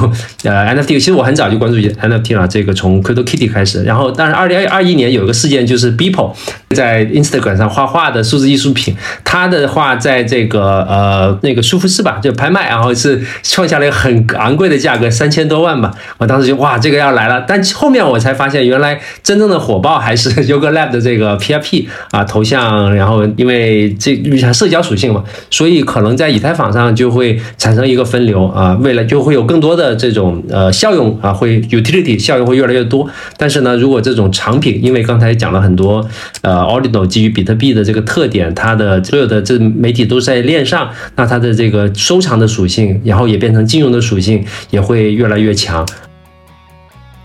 [0.44, 6.34] 呃 NFT，其实我很早就关注 NFT 了，这个从 Crypto Kitty 开始，然后但是二零二一年有一个事件，就是 Beeple
[6.76, 11.86] 在 Instagram 上画画的数字艺术品，他的画在这个呃那个舒服。
[11.96, 12.20] 是吧？
[12.22, 15.94] 就拍卖，然后是创下了一个很昂贵的价格，三千多万吧。
[16.18, 17.46] 我当时就哇，这个要来了。
[17.48, 22.94] 但后面我才发现，原来真正的火爆还是 Yoga Lab 的这个 PRP 啊头像。
[22.94, 33.10] 然后因为这像社交属性嘛，所以可能在以太坊上就会产生一个分流啊，未来就会有更多的这种呃效用啊，会 utility 效用会越来越多。
[33.38, 36.06] 但是呢，如果这种产品，因为刚才讲了很多
[36.42, 41.75] 呃 Ordinal 基于比特币的这个特点，它的所有的这媒体都在链上，那它的这个。
[41.76, 45.86] 个收藏的属性，然后也变成金融的属性，也会越来越强。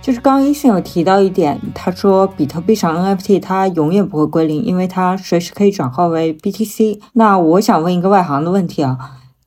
[0.02, 6.98] 就是刚刚医生有提到一点，他说比特币上 NFT 它永远不会归零，因为它随时可以转化为 BTC。
[7.12, 8.96] 那我想问一个外行的问题啊，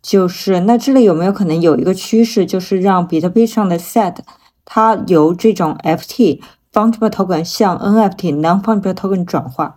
[0.01, 4.17] 就是那这里有没有可能有一个趋势，就是让比特币上的 SET
[4.63, 6.39] 它由这种 FT
[6.71, 9.75] fungible token 向 NFT non fungible token 转化？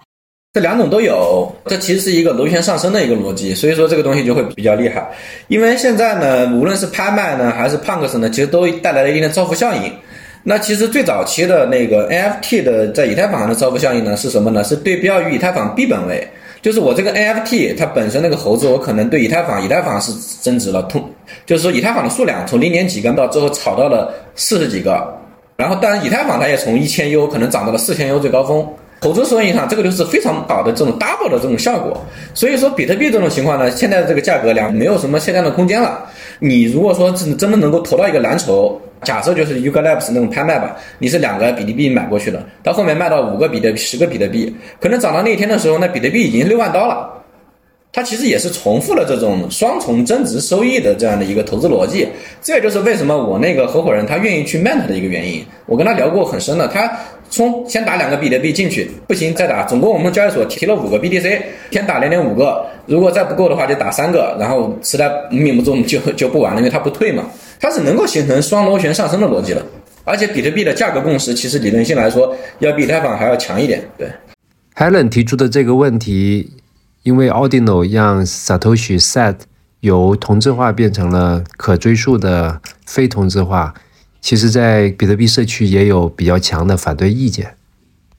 [0.56, 5.06] 这两种都有，这其实是一个螺旋上升的一个逻辑，所以说这个东西就会比较厉害。
[5.48, 9.92] 因为现在呢，无论是拍卖呢，还是 Punks 呢，其实都带来了一定的造富效应。
[10.42, 14.64] 那其实最早期的那个 NFT 的在以太坊上的造富效应呢，是什么呢？
[14.64, 16.26] 是对标于以太坊 B 本位，
[16.62, 21.04] 就是我这个 NFT 它本身那个猴子，我可能对以太坊，以太坊是增值了，通
[21.44, 25.06] 就是说以太坊的数量从零点几个到最后炒到了四十几个，
[25.58, 28.66] 然后当然以太坊它也从一千 U 可能涨到了四千 U 最高峰。
[29.06, 32.04] 投资收益上，这个就是非常好的这种 double 的这种效果。
[32.34, 36.04] 所以说，比特币这种情况呢，现在的这个价格量没有什么下降的空间了。
[36.40, 47.12] 你如果说真真的能够投到一个蓝筹，假设就是 u g a Labs 那种拍卖吧，你是两个比特币买过去的，到后面卖到五个比特币、十个比特币，可能涨到那一天的时候，那比特币已经六万刀了。
[47.92, 52.06] 它其实也是重复了这种双重增值收益的这样的一个投资逻辑。
[52.42, 55.42] 这也就是为什么我那个合伙人他愿意去 Mint 的一个原因。
[55.64, 56.90] 我跟他聊过很深的，他。
[57.30, 59.64] 冲，先打两个比特币进去，不行再打。
[59.64, 67.24] 总共我们交易所提了五个 BTC，先打零点五个，如果再不够的话就打三个，然后实在命不中就就不玩了，因为它不退嘛。
[67.60, 69.64] 它是能够形成双螺旋上升的逻辑的，
[70.04, 73.82] 而且比特币的价格共识其实理论性来说要比以太坊还要强一点。
[73.98, 74.08] 对
[74.76, 76.50] ，Helen 提出的这个问题，
[77.02, 79.36] 因为 Ordinal 让 Satoshi Set
[79.80, 83.74] 由同质化变成了可追溯的非同质化。
[84.26, 87.54] 其实，在比特币社区也有比较强的反对意见。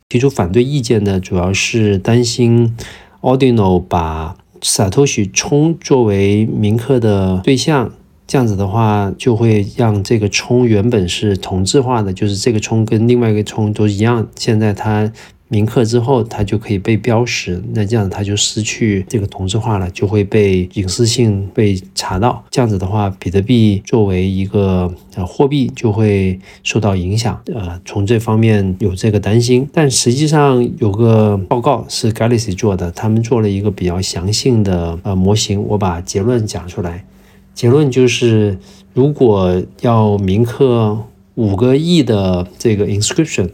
[0.07, 2.77] 提出反对意见的主要是担心
[3.19, 7.91] a r d i n o 把 Satoshi 冲作为铭刻的对象，
[8.25, 14.29] 这样子的话就会让这个冲原本是同质化的，就是这个冲跟另外一个冲都一样。
[14.37, 15.11] 现在它。
[15.49, 22.43] 铭刻之后，它就可以被标识，那这样它就失去这个同质化了，就会被隐私性被查到。
[22.49, 27.39] 这样子的话，比特币作为一个呃货币就会受到影响。
[27.53, 29.65] 呃，从这方面有这个担心。
[29.71, 35.63] 但实际上有个报告是 Galaxy 做的，他们做了一个比较详细的呃模型。
[35.63, 37.05] 我把结论讲出来，
[37.53, 38.57] 结论就是
[38.93, 40.97] 如果要铭刻
[41.35, 43.49] 五个亿的这个 inscription。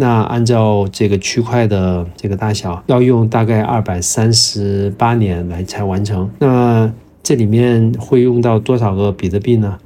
[0.00, 6.30] 那按照这个区块的这个大小，要用大概二百三十八年来才完成。
[6.38, 6.88] 那
[7.22, 9.76] 这里面会用到多少个比特币呢？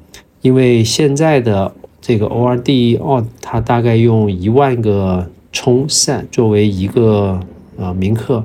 [0.42, 7.40] 因为现在的这个 ORD 哦，它大概用一万个充 set 作为一个
[7.78, 8.44] 呃铭刻。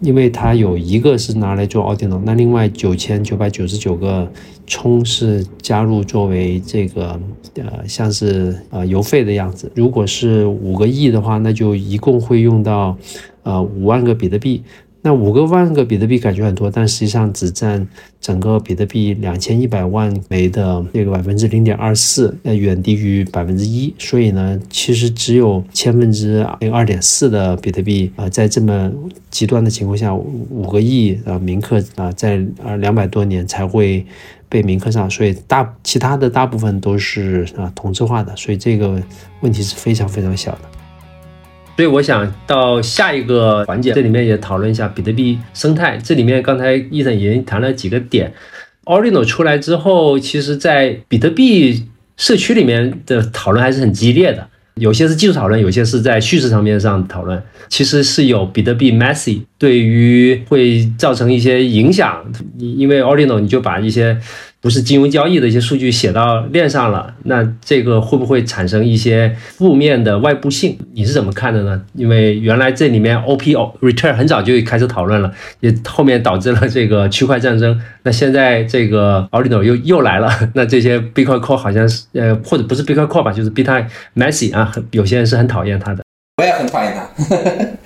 [0.00, 4.30] 因为它有一个是拿来做 O D，那另外九千九百九十九个
[4.66, 7.20] 充是加入作为这个
[7.56, 9.70] 呃像是呃邮费的样子。
[9.74, 12.96] 如果是五个亿的话，那就一共会用到
[13.42, 14.62] 呃五万个比特币。
[15.06, 17.86] 那五个万个比特币感觉很多，但实际上只占
[18.22, 23.92] 整个比特币两千一百万枚的那个百分之零点二四，呃，远低于百分之一。
[23.98, 28.90] 所以呢，其实只有千分之那个二点四的比特币啊，在这么
[29.30, 34.06] 极端的情况下，五个亿啊铭刻啊，在呃两百多年才会
[34.54, 35.10] 被铭刻上。
[35.10, 39.02] 所以大其他的大部分都是啊同质化的，所以这个
[39.40, 40.60] 问题是非常非常小的。
[41.76, 45.98] 所以我想到下一个环节，这里面也讨论一下比特币生态。
[45.98, 48.32] 这里面刚才伊森已经谈了几个点。
[48.84, 57.42] Ordinal 出来之后，其实在比特币社区里面的讨论还是很激烈的有些是技术讨论，有些是在叙事层面上讨论。
[57.68, 62.24] 其实是有比特币 messy 对于会造成一些影响，
[62.58, 64.18] 因为 Ordinal 你就把一些。
[64.64, 70.78] 不是金融交易的一些数据写到链上了，那这个会不会产生一些负面的外部性？
[70.94, 71.78] 你是怎么看的呢？
[71.92, 75.30] 因为原来这里面 OPO return 很早就开始讨论了，
[75.60, 77.78] 也后面导致了这个区块战争。
[78.04, 83.84] 那现在这个 Ordinal 又又来了， 那这些 Bitcoin Core 好像是呃，或者不是 Bitcoin Core 吧，就是 Bitcoin
[84.16, 86.02] Messy 啊，有些人是很讨厌它的。
[86.38, 87.06] 我也很讨厌它，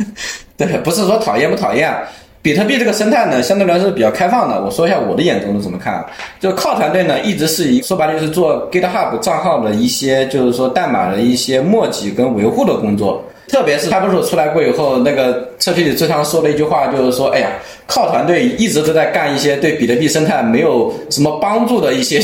[0.56, 1.92] 对，不是说讨厌不讨厌。
[2.40, 4.62] 比特币这个生态呢，相对来说是比较开放的。
[4.62, 6.04] 我说一下我的眼中是怎么看。
[6.38, 13.22] 就靠团队呢，一直是一说白了就是做 GitHub 账号的一些，就是说代码的一些墨迹跟维护的工作。
[13.48, 17.48] 特别是 Hyper 出来过以后，那个社区里经常说的一句话，就是说，哎呀，
[17.86, 22.18] 靠团队一直都在干一些对比特币生态没有什么帮助的一些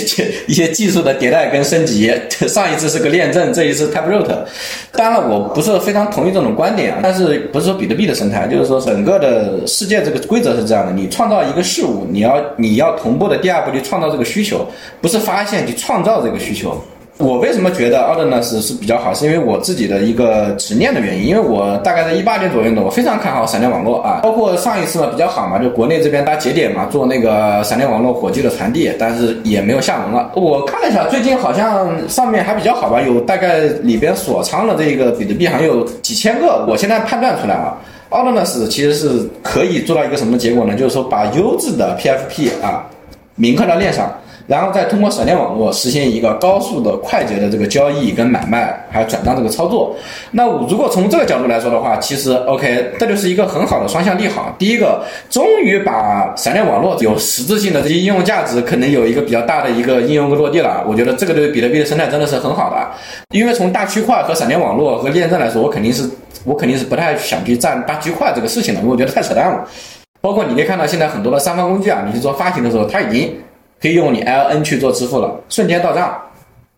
[0.47, 2.13] 一些技术的迭代跟升级。
[2.47, 4.29] 上一次是个链证，这一次 Taproot。
[4.93, 14.67] 当然了，我不是非常同意这种观点啊，但是不是说比特币的生态，就是说整个的世界这个规则是这样的：你创造一个事物，你要你要同步的第二步去创造这个需求，
[15.01, 16.79] 不是发现去创造这个需求。
[17.19, 19.15] 我为什么觉得 a u d n e s 是比较好？
[19.15, 21.29] 是因为我自己的一个执念的原因。
[21.29, 24.19] 因为我大概在一八年左右呢，我非常看好闪电网络啊。
[24.25, 30.33] 包括上一次嘛比较好嘛，就国内这边搭节点嘛，做那个闪电网络火炬的传递，但是也没有下文了。
[30.35, 36.67] 我看了一下，最近好像上面还比较好吧，有大概里边锁仓的这个比特币还有几千个。
[36.69, 37.77] 我现在判断出来啊
[38.09, 40.75] a u d n e s 其实是可以做到一个什么结果呢？
[40.75, 42.85] 就是说把优质的 PFP 啊
[43.37, 44.13] 铭刻到链上。
[44.47, 49.97] 然后再通过闪电网络实现一个高速的、快捷的这个交易跟买卖，还有转账这个操作。
[50.33, 54.55] 那如果从这个角度来说的话，其实 OK，这就是一个很好的双向利好。
[54.59, 60.85] 第一个，终于把闪电网络有实质性的这些应用价值，可能有一个比较大的一个应用落地了。
[60.87, 62.87] 我觉得这个对比特币的生态真的是很好的。
[63.31, 66.07] 因为从大区块和闪电网络和链证来说，我肯定是
[66.45, 69.67] 我肯定是不太想去占大区块这个事情的，因为我觉得太扯淡了。
[70.21, 73.35] 包括你可以看到现在很多的三方工具啊，你去做发行的时候，它已经。
[73.85, 76.19] 可以用你 LN 去做支付了，瞬间到账，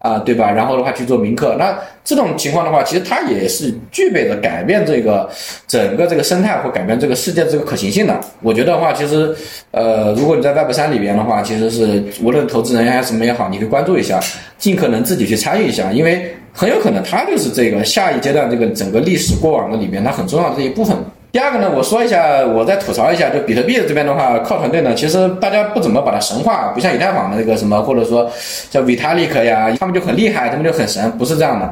[0.00, 0.50] 啊，对吧？
[0.50, 5.30] 然后的话去做铭刻，那这种情况的话，其实它也是具备着改变这个
[5.68, 8.20] 整个这个生态或改变这个世界这个可行性的。
[8.42, 9.32] 我觉得的话，其实，
[9.70, 14.18] 呃，如果你在 Web 三里边的话，其实是无论投资人还是什么也好，你可以关注一下，
[14.58, 20.96] 尽可能自己去参与一下，因为很有可能它就是这个下一阶段这个整个历史过往的里边它很重要的这一部分。
[21.36, 28.26] 第二个呢，我说一下，我再吐槽一下，就比特币这边的话，靠团队呢，其实大家不怎么把它神化，不像以太坊的那个什么，或者说
[28.70, 31.70] 叫 Vitalik 呀，他们就很厉害，他们就很神，不是这样的。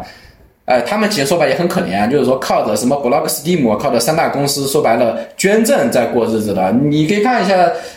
[0.67, 6.71] 呃，他们其实说白也很可怜，就是说靠着什么 Block Steam，靠着三大公司，说白了捐赠在过日子的。
[6.71, 7.55] 你可以看一下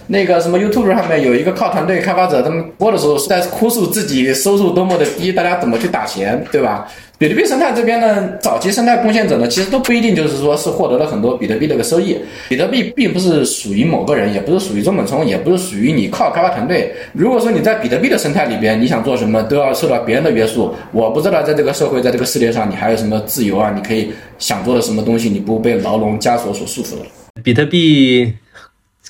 [0.08, 6.88] 那个什么 YouTube 上面有一个靠团队开发者，他们播的时候是在哭诉自己收入多么的低，大家怎么去打钱，对吧？
[7.20, 12.16] 比特币生态这边呢，早期生态贡献者呢，其实都不一定就是说是获得了很多比特币的个收益。
[12.48, 16.94] 比特币并不是属于某个人，也不是属于中本聪，也不是属于你靠开发团队。
[17.14, 20.76] 如果说你在比特币的生态里边，你想做什么都要受到别人的约束。
[20.92, 23.74] 我不知道在这个社会，在这个世界上，你还有什么自由啊？
[23.76, 27.06] 你可以想做的什么东西，你不被牢笼枷锁所束缚的。
[27.42, 28.32] 比特币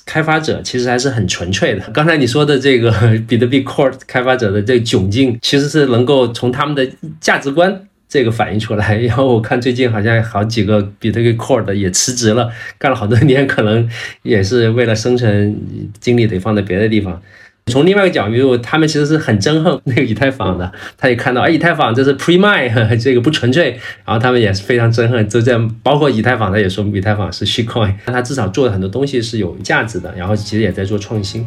[0.06, 1.82] 开发者其实还是很纯粹的。
[1.92, 2.90] 刚才你说的这个
[3.28, 6.88] 比特币 Core 开发者的这窘境，其实是能够从他们的
[7.20, 7.82] 价值观。
[8.08, 13.88] 这个反映出来， 然后我看最近好像好几个比特币 core 的也辞职了，干了好多年，可能
[14.22, 15.56] 也是为了生存，
[16.00, 17.20] 精力得放在别的地方。
[17.66, 23.72] 从另外一个角度，他们其实是很憎恨那个以太坊的，他也看到，哎，以太坊这是 pre mine， 这个不纯粹，
[24.06, 25.28] 然后他们也是非常憎恨。
[25.28, 31.46] 就在包括以太坊，他也说以太坊是 shit coin，但他至少做的很多东西是有价值的，然后其实也在做创新。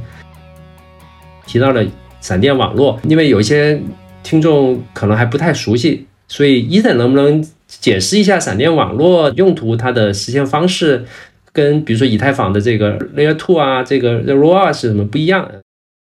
[1.48, 1.84] 提到了
[2.20, 3.82] 闪电网络，因为有一些
[4.22, 6.06] 听众可能还不太熟悉。
[6.32, 11.04] 所以，伊森能不能解释一下闪电网络用途它的实现方式，
[11.52, 15.46] 跟比如说以太坊的这个 Layer Two 啊，这个 r o a 是什么不一样？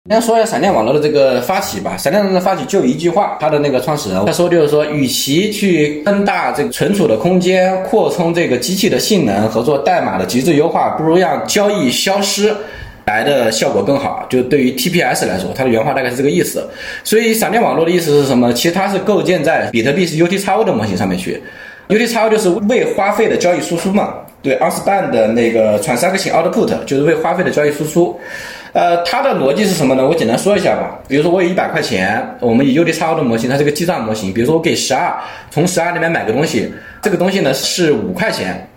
[0.10, 1.96] 先说一下闪电网络的这个发起吧。
[1.96, 12.52] 闪电网络的发起就一句话，它的那个创始人他说就是说，与其去增大这个存储的空间、扩充这个机器的性能和做代码的极致优化，不如让交易消失。
[13.08, 16.70] 来的效果更好，就对于 TPS 来说，它的原话大概是这个意思。
[17.06, 18.52] 所以闪电网络的意思是什么？
[18.52, 21.42] 其实它是构建在比特币是 UTXO 的模型上面去。
[21.88, 28.20] UTXO 就是未花费的交易输出嘛，对，Unspan 的那个 Transaction Output 就是未花费的交易输出。
[28.74, 30.06] 呃，它的逻辑是什么呢？
[30.06, 31.00] 我简单说一下吧。
[31.08, 34.34] 比如说我有一百块钱，我们以 UTXO 的模型，它是个记账模型。
[34.34, 35.16] 比如说我给十二，
[35.50, 36.70] 从十二里面买个东西，
[37.02, 38.68] 这个东西呢是五块钱，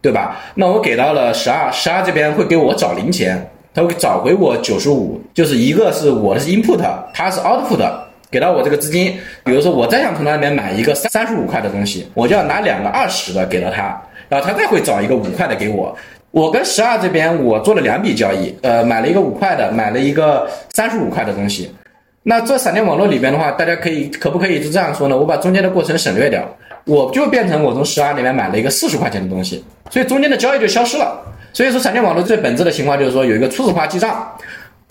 [0.00, 0.40] 对吧？
[0.54, 3.50] 那我给到了十二，十二这边会给我找零钱。
[3.72, 6.80] 它会找回我九十五，就是一个是我的是 input，
[7.14, 7.88] 它是 output，
[8.30, 15.96] 给到我这个资金，比如说我再想从他那边买一个三三十五块的东西，我就要拿两个二十的给到他，然后他再会找一个五块的给我。
[16.32, 21.74] 我跟十二这边我做了两笔交易，呃，买了一个五块的，买了一个三十五块的东西。
[22.22, 25.16] 那这闪电网络里边的话，大家可以可不可以就这样说呢？
[25.16, 26.46] 我把中间的过程省略掉，
[26.84, 31.20] 我就变成我从十二里面买了一个四十块钱的东西，所以中间的交易就消失了。
[31.52, 34.30] 所以说，闪电网络最本质的情况就是说有一个初始化记账。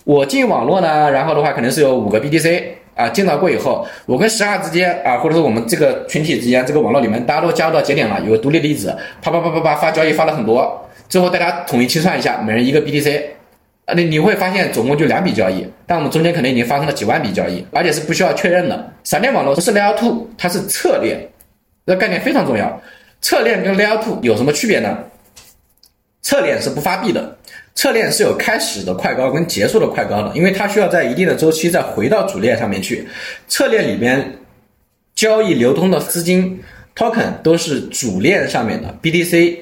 [0.04, 2.62] 我进网络呢，然后的话肯定是有五个 BTC
[2.94, 13.22] 啊，进到过以后，我跟十二之间啊，或者说我们这个群体之间，这个网络里面大家都加入到节点了，有个独立粒子，啪啪啪啪啪发交易发了很多，最后大家统一清算一下，每人一个 BTC，
[13.84, 18.92] 啊，你你会发现总共就两笔交易，但我们中间可能已经发生了几万笔交易，而且是不需要确认的。
[19.04, 21.28] 闪电网络不是 Layer Two，它是侧链，
[21.86, 22.80] 这概念非常重要。
[23.20, 24.98] 侧链跟 Layer Two 有什么区别呢？
[26.22, 27.36] 侧链是不发币的。
[27.74, 33.08] 侧链是有开始的快高跟结束的快高的，因为它需要在一定的周期再回到主链上面去。
[33.48, 34.38] 侧链里边
[35.14, 36.60] 交易流通的资金
[36.94, 39.58] token 都是主链上面的 BTC。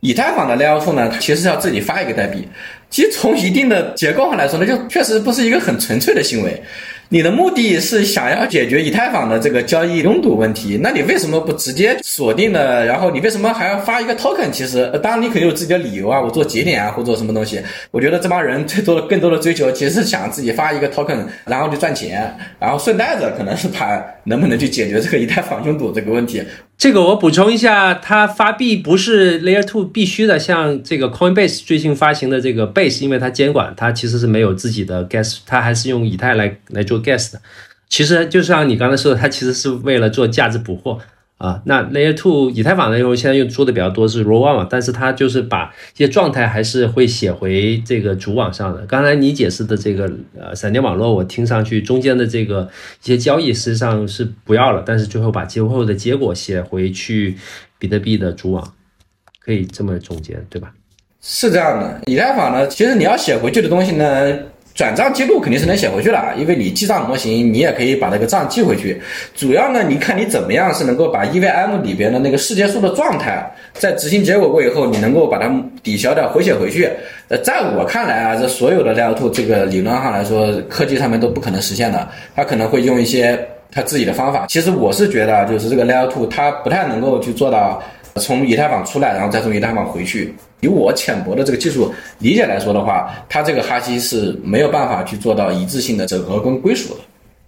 [0.00, 2.48] 以太坊的 Layer Two 呢，它其实是要自己发一个代币。
[2.88, 6.60] 其实从一定的结构上来说呢，就确实不是一个很纯粹的行为。
[7.12, 12.86] 你的目的是想要解决以太坊的这个交易拥堵问题，那你为什么不直接锁定的？
[12.86, 14.48] 然后你为什么还要发一个 token？
[14.52, 17.60] 其实，当然你肯定有自己的理由啊，我做节点啊，或做什么东西。
[17.90, 26.40] 我觉得这帮人最多的、更多的追求，其实是想自己发一个 token，然后去赚钱，然后顺带着可能是把能不能去解决这个以太坊拥堵这个问题。
[26.80, 37.42] 这个我补充一下，它发币不是 Layer Two 必须的，像这个 Coinbase 最新发行的这个 Base，因为它监管，它其实是没有自己的 Gas，它还是用以太来来做 Gas 的。
[37.90, 40.98] 其实就像你刚才说的，它其实是为了做价值捕获。
[41.40, 42.98] 啊，那 Layer Two 以太坊呢？
[42.98, 48.84] 因为现在用做的比较多是 Roll One 嘛，但是它就是把一些状态还是会写回这个主网上的。
[48.84, 50.04] 刚才你解释的这个
[50.38, 52.68] 呃闪电网络，我听上去中间的这个
[53.02, 57.34] 一些交易实际上是不要了，但是最后把最后的结果写回去
[57.78, 58.74] 比特币的主网，
[59.42, 60.70] 可以这么总结对吧？
[61.22, 64.38] 是这样的，以太坊呢，其实你要写回去的东西呢。
[64.74, 69.00] 转账记录肯定是能写回去了，因为你记账模型，你也可以把那个账记回去。
[69.34, 75.50] 主要呢，你看你怎么样是能够把 EVM 里边的那个世界树的状态，在执行结果过以后，你能够把它
[75.82, 76.88] 抵消掉，回写回去。
[77.28, 83.38] 呃，在我看来啊，这所有的 Layer Two 这个理论上来说，科技上面都不可能实现的，它可能会用一些
[83.70, 84.46] 它自己的方法。
[84.48, 87.82] 其实我是觉得，就是这个 Layer Two 它不太能够去做到
[88.16, 90.34] 从以太坊出来，然后再从以太坊回去。
[90.60, 97.00] 以我浅薄的这个技术理解来说的话，它这个哈希是没有办法去做到一致性的整合跟归属的，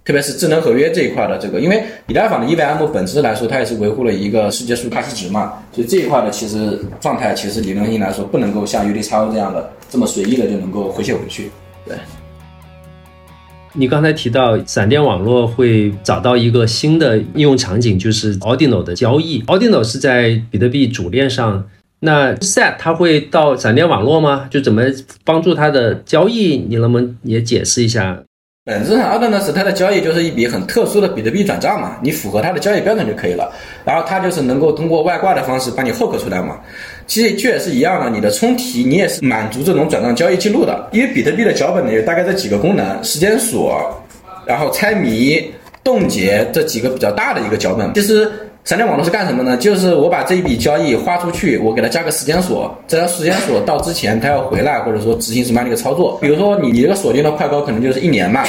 [0.05, 11.51] 特别是智能合约这一块的这个，因为以太坊的 EVM 本质来说，它也是维护了一个世界数哈希值嘛，所以这一块的其实状态其实理论性来说不能够像 UDXO 这样的这么随意的就能够回写回去。
[11.85, 11.97] 对，
[13.75, 21.65] 你刚才提到闪电网络会找到一个新的应用场景，就是 Audino 的交易 Audino 是在比特币主链上。
[22.01, 24.49] 那 Set 它会到闪电网络吗？
[24.51, 24.83] 就怎么
[25.25, 26.57] 帮助它的交易？
[26.57, 28.23] 你能不能也解释一下？
[28.65, 33.53] 本质上 a u d n 是它的交易就是一笔很特殊的比特币转账嘛，你符合它的交易标准就可以了。
[33.85, 36.61] 然后它就是能够通过外挂的方式把你 hook 出来嘛。
[37.09, 40.89] 其实这也是一样的，你的充题你也是满足这种转账交易记录的。
[40.93, 44.01] 因为比特币的脚本呢有大概这几个功能：时间锁，
[44.47, 45.45] 然后猜谜、
[45.83, 47.93] 冻结这几个比较大的一个脚本。
[47.95, 48.31] 其实。
[48.65, 49.57] 闪电网络是干什么呢？
[49.57, 56.17] 就是我把这一笔交易花出去，我给它加个时间锁，在它时间锁到之前，它要回来，或者说执行什么样的一个操作。
[56.21, 58.45] 比如说你你这个锁定的快高可能就是一年嘛，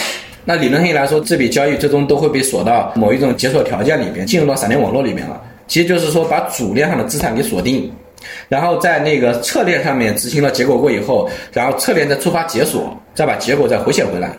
[0.46, 5.42] 那理论上来说，这笔交易最终都会被锁到某一种解锁条件里边，进入到闪电网络里面了。
[5.68, 7.92] 其实就是说把主链上的资产给锁定，
[8.48, 14.38] 然后在那个侧链上面执行了结果过以后，然后侧链再触发解锁，再把结果再回写回来。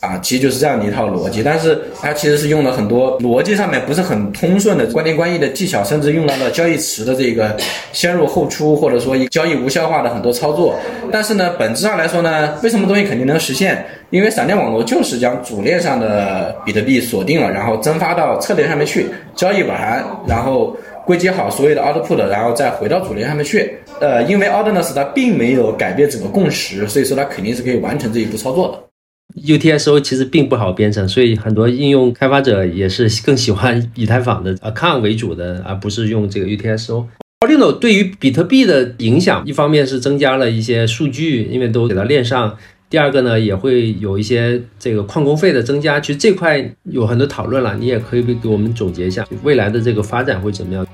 [0.00, 7.54] 啊，其实就是这样的一套逻辑，但是它其实是用了很多逻辑上面不是很通顺的关联关系的技巧，甚至用到了交易池的这个
[7.92, 10.74] 先入后出，或者说交易无效化的很多操作。
[11.12, 13.84] 但是呢，本质上来说呢，为什么东西肯定能实现？
[14.08, 20.74] 因为闪电网络就是将主链上的比特币锁定了，然后增发到侧链上面去交易完，然后
[21.04, 23.72] 归结好所有的 output，然后再回到主链上面去。
[24.00, 28.89] 呃，因为 Ordinals 它并没有改变整个共识，所以说它肯定是可以完成这一步操作的。
[29.36, 37.04] UTXO 其实并不好编程，所以很多应用开发者也是更喜欢 以太坊的 account 为主的，而不是用这个 UTXO。
[37.40, 42.50] Ardino 对于比特币的影响，一方面是增加了一些数据，因为都给它链上；
[42.90, 45.98] 第二个呢，也会有一些这个矿工费的增加。
[45.98, 50.86] 其实这块有很多讨论了，你也可以给我们总结一下未来的这个发展会怎么样。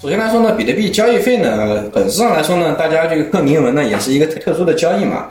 [0.00, 5.26] 首先来说呢，比特币交易费呢，本质上来说呢，大家这个更明文呢，也是一个特殊的交易嘛。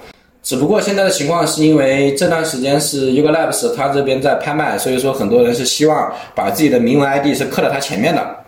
[0.45, 8.44] 只不过现在的情况是因为这段时间是 Yuga Labs 它这边在拍卖，所以说很多人是希望把自己的铭文 ID 是刻在它前面的。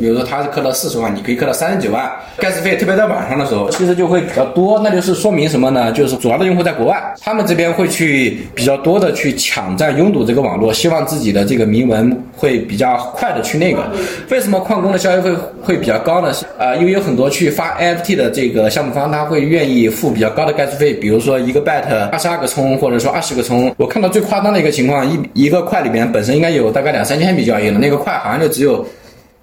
[0.00, 5.92] 比如说他是刻了四十万，你可以刻到三十九万，盖斯费特别在晚上的时候，其实就会比较多，那就是说明什么呢？
[5.92, 13.84] 就是主要的用户在国外，他们这边会去比较多的去抢占拥堵这个网络，希望自己的这个铭文会比较快的去那个。
[14.30, 16.32] 为什么矿工的交易费会会比较高呢？
[16.58, 23.72] 啊，因为有很多去发 NFT 的这个项目方，他会愿意付比较高的盖斯费，比如说一个 bet 二十二个冲，或者说二十个冲。
[23.76, 28.84] 我看到最夸张的一个情况，一一个块里面本身应该有大概两三千笔交易的那个块，好像就只有。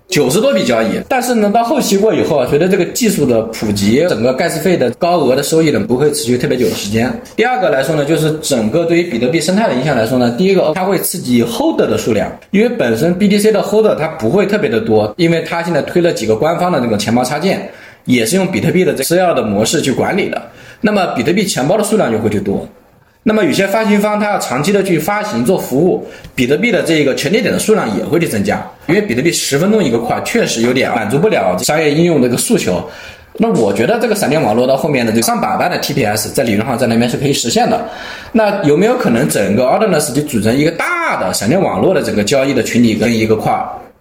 [0.10, 7.14] 九十多笔交易，但是呢，到后期过以后啊，随着这个技术的普及，整个盖斯费的高额的收益呢，不会持续特别久的时间。
[7.36, 17.70] 第二个来说呢，就是整个对于比特币生态的影响来说呢，第一个它会刺激 holder 的数量，因为本身 BTC 的 holder 它不会特别的多，因为它现在推了几个官方的那个钱包插件，
[18.06, 20.42] 也是用比特币的这私钥的模式去管理的，
[20.82, 22.68] 那么比特币钱包的数量就会去多。
[23.22, 32.82] 那么有些发行方他要长期的去发行做服务，比特币的这个权利点的数量也会去增加，因为比特币十分钟一个块，确实有点满足不了商业应用这个诉求。
[33.42, 37.88] 那我觉得这个闪电网络到后面的这个上百万的 TPS 在理论上在那边是可以实现的。
[38.32, 43.54] 那有没有可能整个 a u d n e s 就组成一个大的闪电网络的整个交易的群体跟一个块？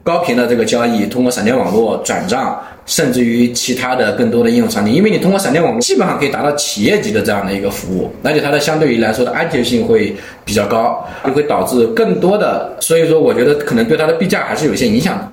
[0.09, 15.31] 高频的这个交易，通过闪电网络转账，甚至于其他的更多的应用场景，因为你通过闪电网络基本上可以达到企业级的这样的一个服务，而且它的相对于来说的安全性会比较高，就会导致更多的，所以说我觉得可能对它的币价还是有些影响的。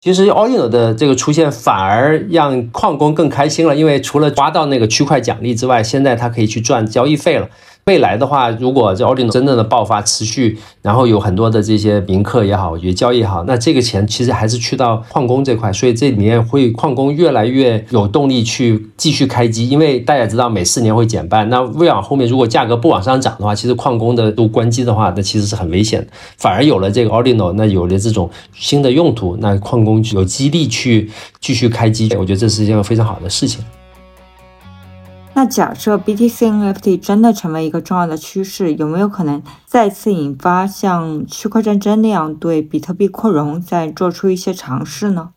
[0.00, 7.48] 其实，all i n 的这个出现反而让矿工更开心了，因为除了挖到那个区块奖励之外，现在他可以去赚交易费了。
[7.88, 26.08] 未来的话，如果这 Ordinal 真正的爆发持续，然后有很多的这些铭刻也好，我觉得交易也好，那这个钱其实还是去到矿工这块，所以这里面会矿工越来越有动力去继续开机，因为大家知道每四年会减半，那未往后面如果价格不往上涨的话，其实矿工的都关机的话，那其实是很危险的。
[26.36, 31.10] 反而有了这个 Ordinal，那有了这种新的用途，那矿工有激励去
[31.40, 33.64] 继续开机，我觉得这是一件非常好的事情。
[35.38, 45.28] 那假设 BTC NFT 真的成为一个重要的趋势，有没有可能再次引发像区块战争那样对比特币扩容再做出一些尝试呢？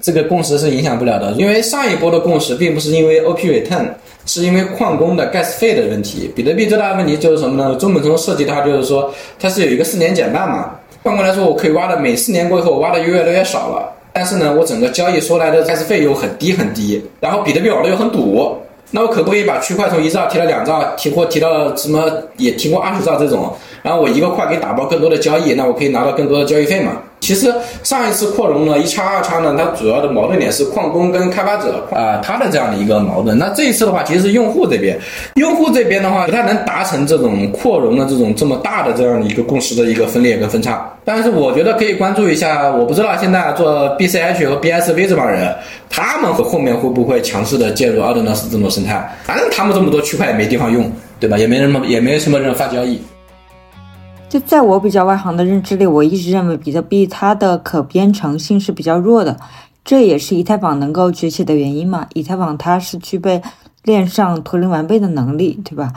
[0.00, 3.90] 这个共识是影响不了的，因为上一波的共识并不是因为 OP return，
[4.24, 6.32] 是因为矿工的 gas 费的问题。
[6.34, 7.76] 比特币最大的问题就是什么呢？
[7.76, 10.70] 中本聪设计的话就是说，它是有一个四年减半嘛。
[11.02, 18.56] 换过来说，我可以挖的每四年过后，我挖的越来越少了，但是呢，我整个交易收来的 gas 费又很低很低，然后比特币网络又很堵。
[18.92, 27.02] 那我可不可以把区块从一兆提到两兆，提或提到什么也提过二十兆这种，然后我一个块给打包更多的交易，那我可以拿到更多的交易费嘛？
[27.26, 27.52] 其实
[27.82, 33.36] 上一次扩容呢，一叉二叉呢，它主要的矛盾点是矿工跟开发者啊，它的这样的一个矛盾。
[33.36, 34.96] 那这一次的话，其实是用户这边，
[35.34, 40.88] 用户这边的话不太能达成这种扩容的这种这么大的这样的一个共识的一个分裂跟分叉。
[41.04, 45.52] 但是我觉得可以关注一下，我不知道现在做 BCH 和 BSV 这帮人，
[45.90, 49.04] 他们后面会不会强势的介入 a u d n o 这种生态？
[49.24, 51.36] 反正他们这么多区块也没地方用，对吧？
[51.36, 53.00] 也没什么，也没什么人发交易。
[54.40, 59.36] 在我比较外行的认知里，我一直认为比特币它的可编程性是比较弱的，
[59.84, 62.06] 这也是以太坊能够崛起的原因嘛。
[62.14, 63.42] 以太坊它是具备
[63.84, 65.92] 链上图灵完备的能力，对吧？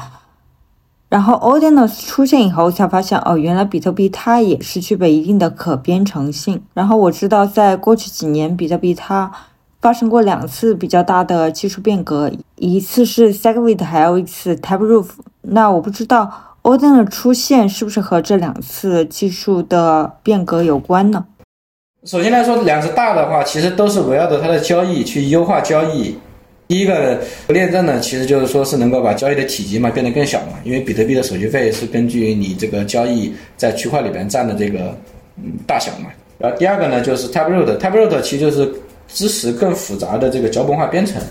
[1.09, 6.61] 然后 Ordinals 出现以后，才发现哦，原来比特币它也是具备一定的可编程性。
[6.73, 9.31] 然后我知道，在过去几年，比特币它
[9.81, 15.07] 发生过两次比较大的技术变革，一次是 Segwit，还有一次 Taproot。
[15.41, 16.48] 那我不知道。
[16.61, 21.25] O d e n 的出现是不是和这两次技术的变革有关呢？
[22.05, 26.17] 首先来说，两次大的话，其实都是围绕着它的交易去优化交易。
[26.67, 34.95] 第一个链证呢，其实就是说是能够把交易的体积嘛变得更小嘛，因为比特币的手续费是根据你这个交易在区块里边占的这个
[35.37, 36.11] 嗯大小嘛。
[36.37, 38.71] 然后第二个呢，就是 Taproot，Taproot 其实就是
[39.07, 41.21] 支持更复杂的这个脚本化编程。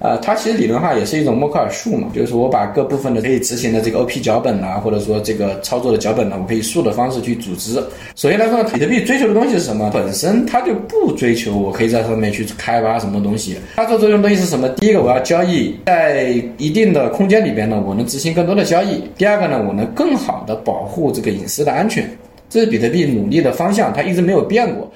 [0.00, 7.74] 呃，它其实理论化也是一种默克尔树嘛，就是我把各部分的可以执行的这个 OP 脚本啊，或者说这个操作的脚本呢，我可以树的方式去组织。
[8.16, 9.90] 首先来说，比特币追求的东西是什么？
[9.92, 13.58] 本身它就不追求我可以在上面去开发什么东西。
[13.76, 14.68] 它做这种东西是什么？
[14.70, 19.04] 第一个，我要交易在一定的空间里边呢，我能执行更多的交易。
[19.18, 22.10] 第二个呢，我能更好的保护这个隐私的安全。
[22.48, 24.90] 这是比特币努力的方向，它一直没有变过。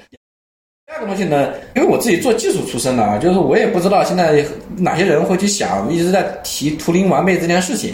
[0.95, 4.43] 这个东西呢，因为我自己做技术出身的啊，就是我也不知道现在
[4.77, 7.93] 哪些人会去想，一直在提图灵完备这件事情。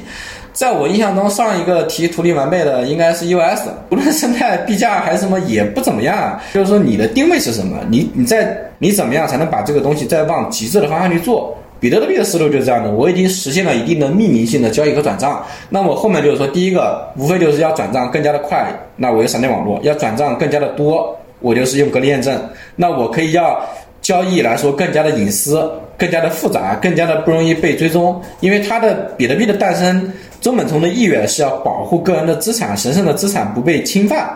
[0.53, 6.39] 在我印象中，上一个提图灵完备的应该是 EOS， 无论生态、币价还是什么，也不怎么样。
[6.53, 7.77] 就是说，你的定位是什么？
[7.89, 11.57] 你你在你怎么样才能把这个东西再往极致的方向去做？
[11.79, 22.39] 比特币的思路就是这样的，我已经实现了一定的匿名性的交易和转账，那么后面就是说，第一个无非就是要转账更加的快，那我有闪电网络；要转账更加的多，我就是用隔离验证。
[22.75, 23.61] 那我可以要
[24.01, 34.29] 交易来说更加的隐私、更加的复杂、更加的不容易被追踪，因为它的比特币的诞生，中本聪的意愿是要保护个人的资产、神圣的资产不被侵犯，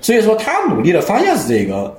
[0.00, 1.94] 所以说他努力的方向是这个。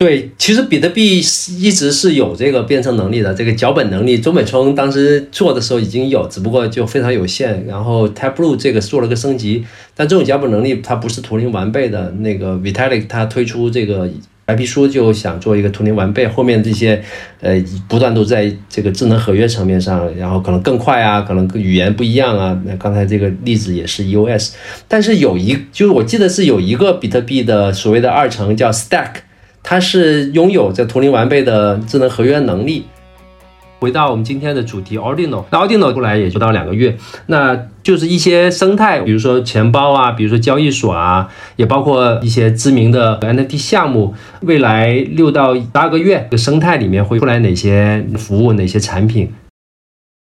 [0.00, 1.18] 对，其实比特币
[1.58, 7.66] 一直是有这个编程能力的，这个脚本能力，中本聪当时做的时候已经有，只不过就非常有限。
[7.66, 9.64] 然后 Taproot 这个做了个升级，
[9.96, 12.12] 但这种脚本能力它不是图灵完备的。
[12.20, 14.08] 那个 Vitalik 他推出这个
[14.44, 17.02] 白皮书就想做一个图灵完备，后面这些
[17.40, 22.56] 呃不断都在这个智能合约层面上，然后可能更快啊，可能语言不一样啊。
[22.64, 24.52] 那刚才这个例子也是 EOS，
[24.86, 29.22] 但是有一就是我记得是有一个比特币的所谓的二层叫 Stack。
[29.70, 32.86] 它是拥有这图灵完备的智能合约能力。
[33.80, 36.96] 回到我们今天的主题，Ordinal，Ordinal 出来也不到两个月，
[37.26, 44.14] 那就是一些生态，比如说钱包啊，比如说交易所啊，也包括一些知名的 NFT 项目。
[44.40, 49.30] 未来六到八个月，这个生态里面会出来哪些服务、哪些产品？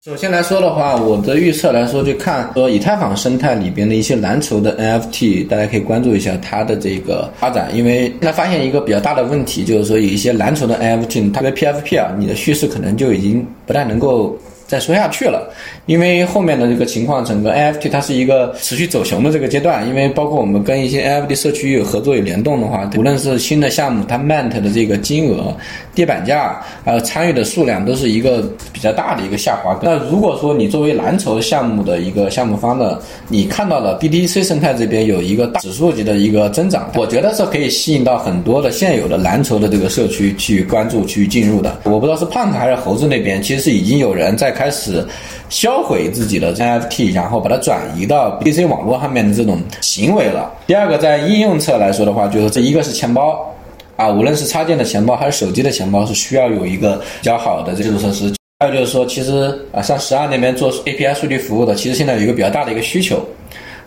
[0.05, 14.37] 首先来说的话，我的预测来说，就看说以太坊生态里边的一些蓝筹的 NFT，大家可以关注一下它的这个发展，因为现在发现一个比较大的问题，就是说有一些蓝筹的 NFT，它的 PFP 啊，你的叙事可能就已经不太能够。
[14.67, 15.47] 再说下去了，
[15.85, 19.87] 因为后面的这个情况，整个 NFT 它是一个持续走熊的这个阶段。
[19.87, 25.55] 因为包括我们跟一些 NFT 社区有合作有联动的话，无论是新的项目，它 mint 的这个金额、
[25.93, 28.41] 跌板价，还有参与的数量，都是一个
[28.73, 29.79] 比较大的一个下滑。
[29.83, 41.81] 那如果说你作为蓝筹项目的一个项目方的，你看到了 BTC 生态这边有一个大指数级的一个增长，我觉得是可以吸引到很多的现有的蓝筹的这个社区去关注、去进入的。
[41.83, 44.55] 我不知道是胖子还是猴子那边，其实是已经有人在。
[44.55, 45.05] 开开始
[45.47, 50.51] 销毁自己的 NFT，然后把它转移到 BC 网络上面的这种行为了。
[50.65, 53.53] 第二个，在应用侧来说的话，就是这一个是钱包
[53.95, 58.33] 啊，无论是插件的钱包还是手机的钱包，是需要有一个比较好的基础设施。
[58.59, 63.23] 还有就是说，其实啊，像十二那边做 API 数据服务的，其实现在有一个比较大的一个需求。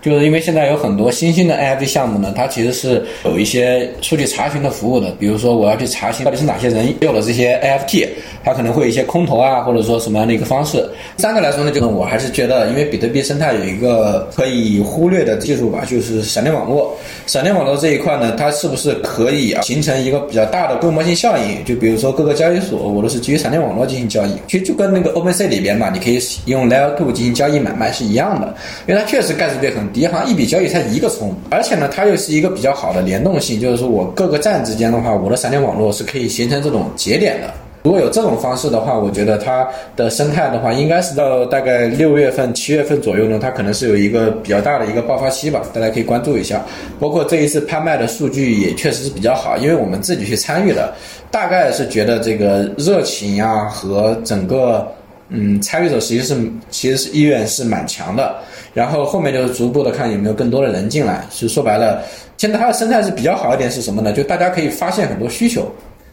[0.00, 5.10] 就是因为现在有很多新兴的 NFT 项目呢，它其实是有一些数据查询的服务的。
[5.18, 8.08] 比如说，我要去查询到底是哪些人有了这些 NFT，
[8.44, 10.88] 它可能会有一些空投啊，或者说什么样的一个方式。
[11.16, 16.96] 第三个来说呢，就是我还是觉得，因为比特币生态有一个可以忽略的技术吧，就是闪电网络。
[17.26, 21.64] 闪电网络这一块呢，它是不是可以啊形成一个比较大的规模性效应？
[21.64, 28.54] 就比如说各个交易所，我都是基于闪电网络进行交易，其实就跟那个 OpenSea 里边嘛，你可以用 Layer Two 进行交易买卖是一样的，
[28.86, 29.87] 因为它确实盖茨比很。
[29.94, 37.52] 银行一笔交易才一个葱，而且呢，它又是一个比较好的联动性，就是说我各个站之间的话，我的闪电网络是可以形成这种节点的。
[37.84, 39.66] 如果有这种方式的话，我觉得它
[39.96, 46.62] 的生态的话，应该是到大概六月份、七月份左右呢，它可能是有一个比较大的一个爆发期吧，大家可以关注一下。
[46.98, 50.92] 包括这一次拍卖的数据也确实是比较好，因为我们自己去参与的，
[51.30, 54.86] 大概是觉得这个热情呀和整个
[55.28, 56.36] 嗯参与者其实是
[56.68, 58.34] 其实是意愿是蛮强的。
[58.78, 62.00] 然后后面就是逐步的看有没有更多的人进来，是说白了，
[62.36, 64.12] 现在它的生态是比较好一点，是什么呢？
[64.12, 65.68] 就大家可以发现很多需求，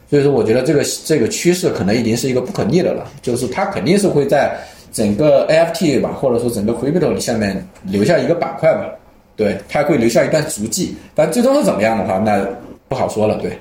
[0.10, 4.58] 所以说我觉得这个这个趋势可能已经是一个不可逆的了，就是它肯定是会在
[4.92, 8.90] 整个 AFT 吧，或者说整个 Crypto 下面留下一个板块吧，
[9.36, 12.44] 对，它会留下一段足迹，但最终是怎么样的话，那
[12.88, 13.60] 不好说了，对，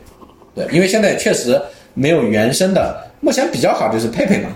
[0.55, 1.61] 对，因为现在确实
[1.93, 4.49] 没有原生的，目前比较好就是佩佩嘛。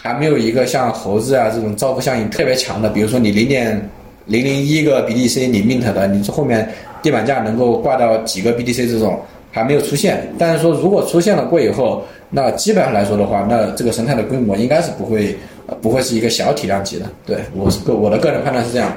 [0.00, 3.90] 还没有一个像猴子啊这种造富效应特别强的，比如说你零点
[4.26, 6.72] 零零一个 BDC 你 mint 的，你这后面
[7.02, 9.18] 地板价能够挂到几个 BDC 这种
[9.50, 10.32] 还没有出现。
[10.38, 15.36] 但是说如果出现了过以后，那基本上来说的话，那这个生态的规模应该是不会
[15.82, 17.06] 不会是一个小体量级的。
[17.26, 18.92] 对我是个我的个人判断是这样。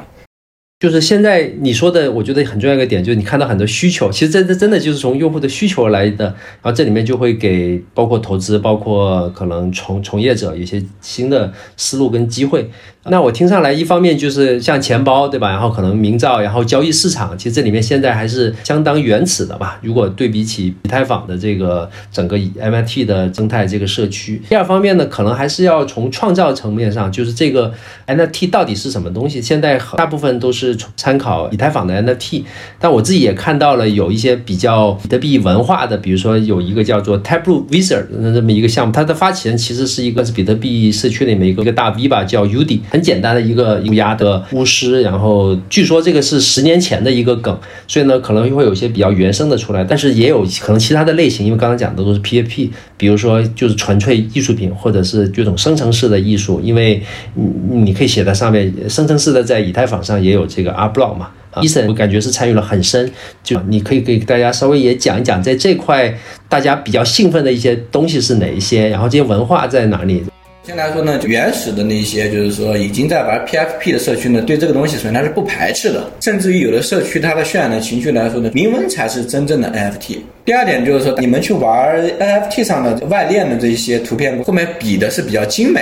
[0.82, 12.68] 就是现在你说的，我觉得很重要一个点，就是你看到很多需求，其实这这真的就是从用户的需求来的，然后这里面就会给包括投资，包括可能从从业者有些新的思路跟机会。
[13.10, 15.50] 那我听上来，一方面就是像钱包，对吧？
[15.50, 19.80] 然后可能明造，然后交易市场，其实这里面现在还是相当原始的吧。
[19.82, 27.74] 如果对比起以太坊的这个整个 MIT 的生态这个社区，第二方面呢，可能还是要从创造层面上，就是这个
[28.06, 29.42] NFT 到底是什么东西？
[29.42, 32.44] 现在大部分都是参考以太坊的 NFT，
[32.78, 42.80] 但我自己也看到了有一些比较比特币文化的，比如说有一个叫做 Taproot Wizard 的这么一个项目，它的发起人其实是一个是比特币社区里面一个一个大 V 吧，叫 Udi。
[42.92, 57.02] 很简单的一个乌鸦的巫师，然后据说这个是十年前的一个梗，所以呢可能会有一些比较原生的出来，但是也有可能其他的类型，因为刚刚讲的都是 P A P，比如说就是纯粹艺术品，或者是这种生成式的艺术，因为
[57.36, 61.30] 你你可以写在上面，生成式的在以太坊上也有这个 Art Block 嘛。
[61.62, 63.12] 伊森，我感觉是参与了很深，
[63.44, 66.18] 就你可以给大家稍微也讲一讲，在这块
[66.48, 70.24] 大家比较兴奋的一些东西是哪一些，然后这些文化在哪里？
[70.64, 80.18] 先来说呢，原始的那些就是说已经在玩 PFP 的社区呢，对这个东西首先它是不排斥的，甚至于有的社区它的渲染的情绪来说呢，铭文才是真正的 NFT。
[80.46, 85.82] 第二点就是说，你们去玩 NFT 上的外链的这些图片，后面比的是比较精美，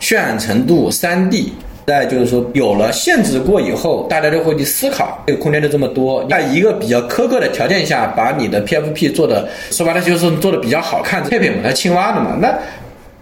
[0.00, 1.52] 渲染程度、三 D。
[1.86, 11.22] 再就是说，有了限制过以后，大家就会去思考，这个空间就这么多，在一个比较苛刻的条件下，把你的 PFP 做的，说白了就是做的比较好看。
[11.24, 12.58] 佩佩嘛，它青蛙的嘛，那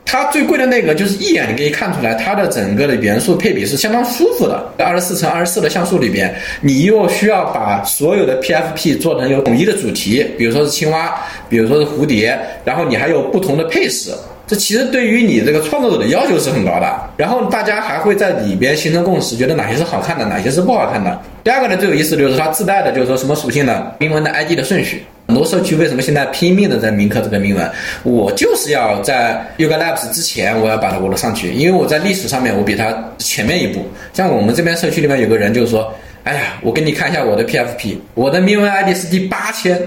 [0.04, 4.62] 它最贵的那个，就是一眼你可以看出来，它的整个的元素配比是相当舒服的。
[4.78, 11.14] 二十四乘二十四的像素里边，你又需要把所有的 PFP 做成有统一的主题，比如说是青蛙，
[11.48, 14.10] 比如说是蝴蝶，然后你还有不同的配饰。
[14.44, 21.18] 这其实对于你这个创作者的要求是很高的，然后大家还会在里边形成共识，觉得哪些是好看的，哪些是不好看的。
[21.42, 23.92] 第二个呢，最有意思的就是它自带的，就是说什么属性呢？
[24.00, 25.04] 英文的 ID 的顺序。
[25.32, 27.70] 很多社区为什么现在拼命的在铭刻这个铭文？
[28.02, 33.82] 我就是要在 Yuga Labs 之前，我要把它握了上去，因为我在历史上面我比它前面一步。
[34.12, 35.90] 像我们这边社区里面有个人就是说，
[36.24, 39.80] 哎呀，我给你看一下我的 PFP，我的铭文 ID 是第八千。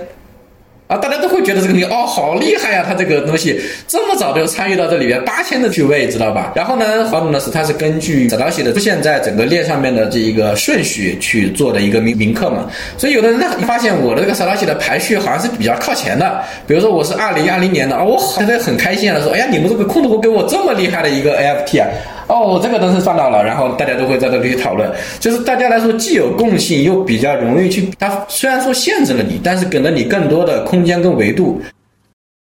[0.87, 2.85] 啊，大家都会觉得这个东西哦，好厉害呀！
[2.87, 6.53] 它这个东西这么早就参与到这里边，八千的序位，知道吧？
[6.55, 12.69] 然后呢，好呢是他是根据扫垃圾的出现在整个链上面的这一个顺序去做的一个铭铭刻嘛。
[12.99, 16.39] 所以有的人呢，发现我的这个扫垃圾的排序好像是比较靠前的。
[16.67, 21.87] 比如说我是二零二零年的啊，我现在很开心啊，说哎呀，你们这个空投给我这么厉害的一个 NFT 啊。
[22.27, 27.89] 哦，这个都是算到了，然后大家都会在这里讨论，就是大家来说既有共性，又比较容易去。
[27.99, 31.61] 它虽然说限制了你，但是给了你更多的空间跟维度。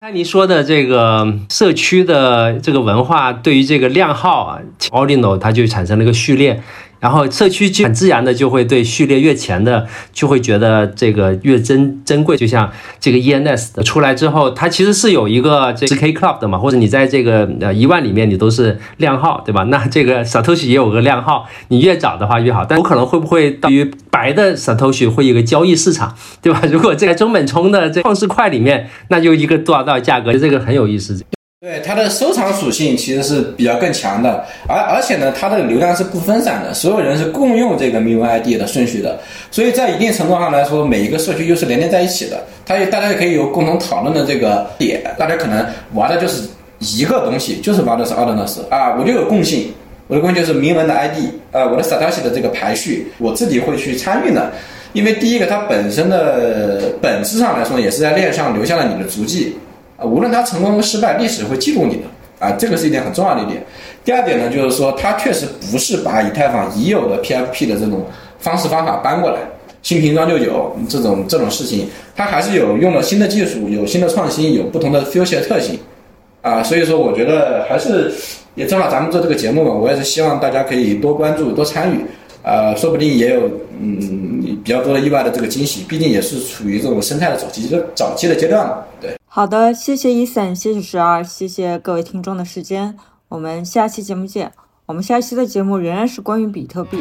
[0.01, 4.59] 那你说的这个社区的这个文化，对于这个量号啊
[4.91, 6.61] ，Ordinal 它就产生了一个序列。
[7.03, 19.63] 然后社区就很自然的就会对序列越前的就会觉得这个越珍珍贵，就像这个 ENS 的出来之后，它其实是有一个这 K Club 的嘛，或者你在这个呃一万里面你都是量号，对吧？
[19.67, 22.63] 那这个 Satoshi 也有个量号，你越早的话越好。
[22.63, 26.61] 但有可能会不会对于白的 Satoshi 会有个交易市场，对吧？
[26.71, 31.21] 如果这个中本聪的这创世块里面，那就一个多少多少价格，这个很有意思。
[31.64, 39.18] 对它的收藏属性其实是比较更强的，而而且呢，它的流量是不分散的，所有人是共用这个铭文 ID 的顺序的，
[39.49, 46.43] 所以在一定程度上来说，每一个社区又是连接在一起的，它也大家也可以有共同讨论的这个点，大家可能玩的就是
[46.80, 49.74] 一个东西，就是玩的是 Ordinals 啊，我就有共性，
[50.07, 51.16] 我的共性就是铭文的 ID，
[51.53, 54.51] 呃，我的 Satoshi 的这个排序，我自己会去参与的，
[54.91, 59.55] 因为第一个它本身的本质上来说，也是在链上留下了你的足迹。
[60.03, 62.01] 无论他成功和失败，历史会记录你的
[62.39, 63.63] 啊，这个是一点很重要的一点。
[64.03, 68.05] 第二点呢，就是说它确实不是把以太坊已有的 PFP 的这种
[68.39, 69.39] 方式方法搬过来，
[69.81, 75.79] 新瓶装旧酒这种这种事情，它还是有用了新的技术，有新的创新，有不同的 future 特性
[76.41, 76.61] 啊。
[76.61, 78.11] 所以说，我觉得还是
[78.55, 81.99] 也正好咱们做这个节目嘛，我也是希望大家可以多关注、多参与。
[82.45, 83.49] 呃，说不定也有
[83.79, 88.79] 嗯比较多的意外的这个惊喜，毕竟也是处于这种生态的早期的早期的阶段嘛。
[88.99, 92.95] 对，好的，谢谢伊森，谢谢十二，谢谢各位听众的时间，
[93.29, 94.53] 我们下期节目见。
[94.86, 96.99] 我们下期的节目仍然是关于比特币。